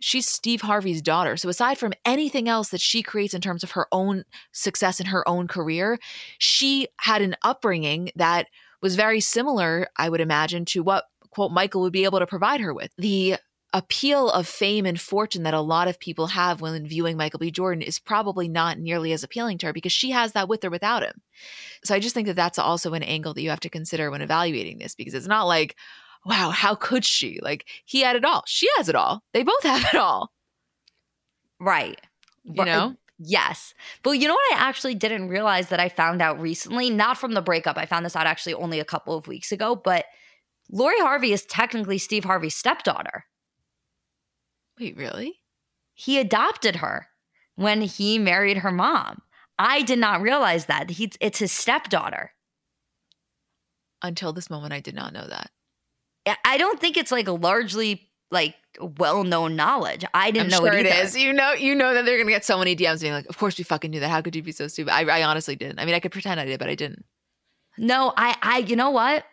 [0.01, 1.37] she's Steve Harvey's daughter.
[1.37, 5.07] So aside from anything else that she creates in terms of her own success in
[5.07, 5.99] her own career,
[6.39, 8.49] she had an upbringing that
[8.83, 12.61] was very similar, I would imagine, to what quote Michael would be able to provide
[12.61, 12.91] her with.
[12.99, 13.37] The
[13.73, 17.53] appeal of fame and fortune that a lot of people have when viewing Michael B.
[17.53, 20.71] Jordan is probably not nearly as appealing to her because she has that with or
[20.71, 21.21] without him.
[21.85, 24.23] So I just think that that's also an angle that you have to consider when
[24.23, 25.77] evaluating this because it's not like,
[26.25, 27.39] wow, how could she?
[27.43, 28.43] Like he had it all.
[28.47, 29.23] She has it all.
[29.33, 30.33] They both have it all.
[31.59, 32.01] Right.
[32.45, 32.97] You uh, know?
[33.19, 33.75] Yes.
[34.03, 36.89] But you know what I actually didn't realize that I found out recently?
[36.89, 37.77] Not from the breakup.
[37.77, 40.07] I found this out actually only a couple of weeks ago, but
[40.71, 43.27] Lori Harvey is technically Steve Harvey's stepdaughter.
[44.79, 45.41] Wait, really?
[45.93, 47.09] He adopted her
[47.57, 49.21] when he married her mom.
[49.59, 50.89] I did not realize that.
[50.89, 52.33] He, it's his stepdaughter.
[54.01, 55.51] Until this moment, I did not know that.
[56.45, 60.05] I don't think it's like largely like well-known knowledge.
[60.15, 61.17] I didn't I'm know sure it, it is.
[61.17, 63.59] You know, you know that they're gonna get so many DMs being like, "Of course
[63.59, 64.11] we fucking knew that.
[64.11, 65.79] How could you be so stupid?" I, I honestly didn't.
[65.79, 67.05] I mean, I could pretend I did, but I didn't.
[67.79, 69.25] No, I, I, you know what?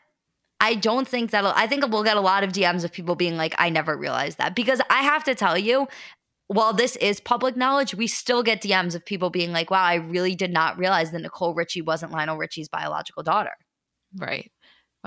[0.59, 1.45] I don't think that.
[1.45, 4.37] I think we'll get a lot of DMs of people being like, "I never realized
[4.39, 5.87] that," because I have to tell you.
[6.49, 9.95] While this is public knowledge, we still get DMs of people being like, wow, I
[9.95, 13.51] really did not realize that Nicole Richie wasn't Lionel Richie's biological daughter.
[14.15, 14.49] Right.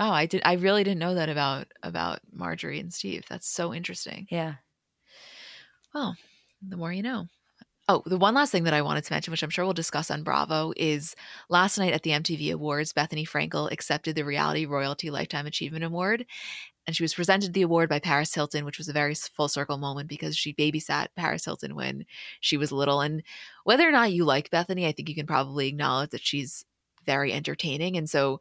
[0.00, 3.24] Wow, I did I really didn't know that about about Marjorie and Steve.
[3.28, 4.26] That's so interesting.
[4.30, 4.54] Yeah.
[5.94, 6.16] Well,
[6.66, 7.26] the more you know.
[7.86, 10.10] Oh, the one last thing that I wanted to mention, which I'm sure we'll discuss
[10.10, 11.14] on Bravo, is
[11.50, 16.24] last night at the MTV Awards, Bethenny Frankel accepted the Reality Royalty Lifetime Achievement Award.
[16.86, 19.76] And she was presented the award by Paris Hilton, which was a very full circle
[19.76, 22.06] moment because she babysat Paris Hilton when
[22.40, 23.00] she was little.
[23.02, 23.22] And
[23.64, 26.64] whether or not you like Bethenny, I think you can probably acknowledge that she's
[27.04, 27.96] very entertaining.
[27.96, 28.40] And so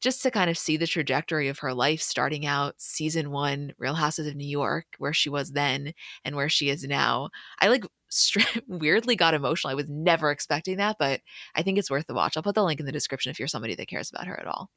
[0.00, 3.94] just to kind of see the trajectory of her life starting out season one real
[3.94, 5.92] houses of new york where she was then
[6.24, 7.30] and where she is now.
[7.60, 7.84] I like
[8.68, 9.70] weirdly got emotional.
[9.70, 11.20] I was never expecting that but
[11.54, 12.36] i think it's worth the watch.
[12.36, 14.46] I'll put the link in the description if you're somebody that cares about her at
[14.46, 14.70] all.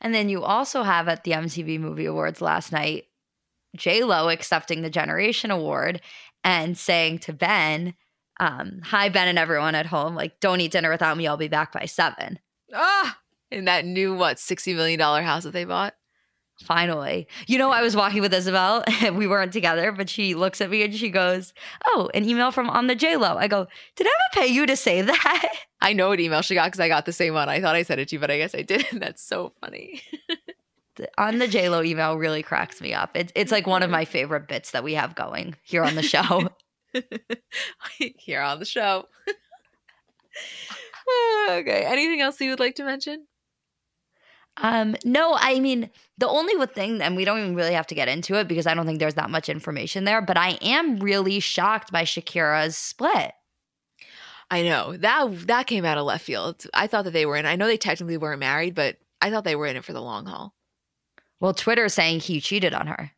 [0.00, 3.04] And then you also have at the mtv movie awards last night
[3.76, 6.00] j lo accepting the generation award
[6.42, 7.94] and saying to ben
[8.38, 10.14] um, hi ben and everyone at home.
[10.14, 11.26] Like don't eat dinner without me.
[11.26, 12.38] I'll be back by seven.
[12.74, 13.18] Ah
[13.50, 15.94] in that new what sixty million dollar house that they bought.
[16.64, 20.60] Finally, you know, I was walking with Isabel and we weren't together, but she looks
[20.62, 21.52] at me and she goes,
[21.84, 24.64] "Oh, an email from on the J Lo." I go, "Did I ever pay you
[24.64, 27.50] to say that?" I know what email she got because I got the same one.
[27.50, 29.00] I thought I said it to you, but I guess I didn't.
[29.00, 30.00] That's so funny.
[31.18, 33.10] on the J Lo email really cracks me up.
[33.14, 33.92] It's it's like one of mm-hmm.
[33.92, 36.48] my favorite bits that we have going here on the show.
[37.98, 39.04] here on the show.
[41.50, 41.84] okay.
[41.84, 43.26] Anything else you would like to mention?
[44.58, 48.08] Um, no, I mean, the only thing, and we don't even really have to get
[48.08, 51.40] into it because I don't think there's that much information there, but I am really
[51.40, 53.32] shocked by Shakira's split.
[54.50, 56.64] I know that that came out of left field.
[56.72, 57.46] I thought that they were in.
[57.46, 60.00] I know they technically weren't married, but I thought they were in it for the
[60.00, 60.54] long haul.
[61.40, 63.12] Well, Twitter saying he cheated on her.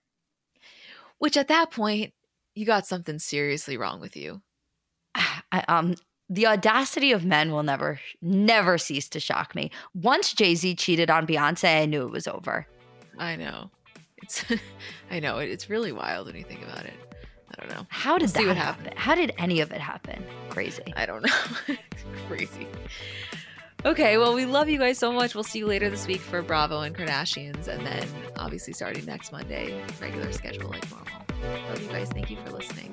[1.18, 2.14] Which at that point,
[2.54, 4.42] you got something seriously wrong with you.
[5.14, 5.94] I, um,
[6.30, 9.70] The audacity of men will never, never cease to shock me.
[9.94, 12.66] Once Jay Z cheated on Beyonce, I knew it was over.
[13.18, 13.70] I know.
[14.18, 14.44] It's,
[15.10, 15.38] I know.
[15.38, 16.94] It's really wild when you think about it.
[17.50, 17.86] I don't know.
[17.88, 18.92] How did we'll that happen?
[18.96, 20.22] How did any of it happen?
[20.50, 20.92] Crazy.
[20.96, 21.76] I don't know.
[22.28, 22.68] Crazy.
[23.84, 25.34] Okay, well, we love you guys so much.
[25.34, 28.06] We'll see you later this week for Bravo and Kardashians, and then
[28.36, 31.08] obviously starting next Monday, regular schedule like normal.
[31.68, 32.10] Love you guys.
[32.10, 32.92] Thank you for listening.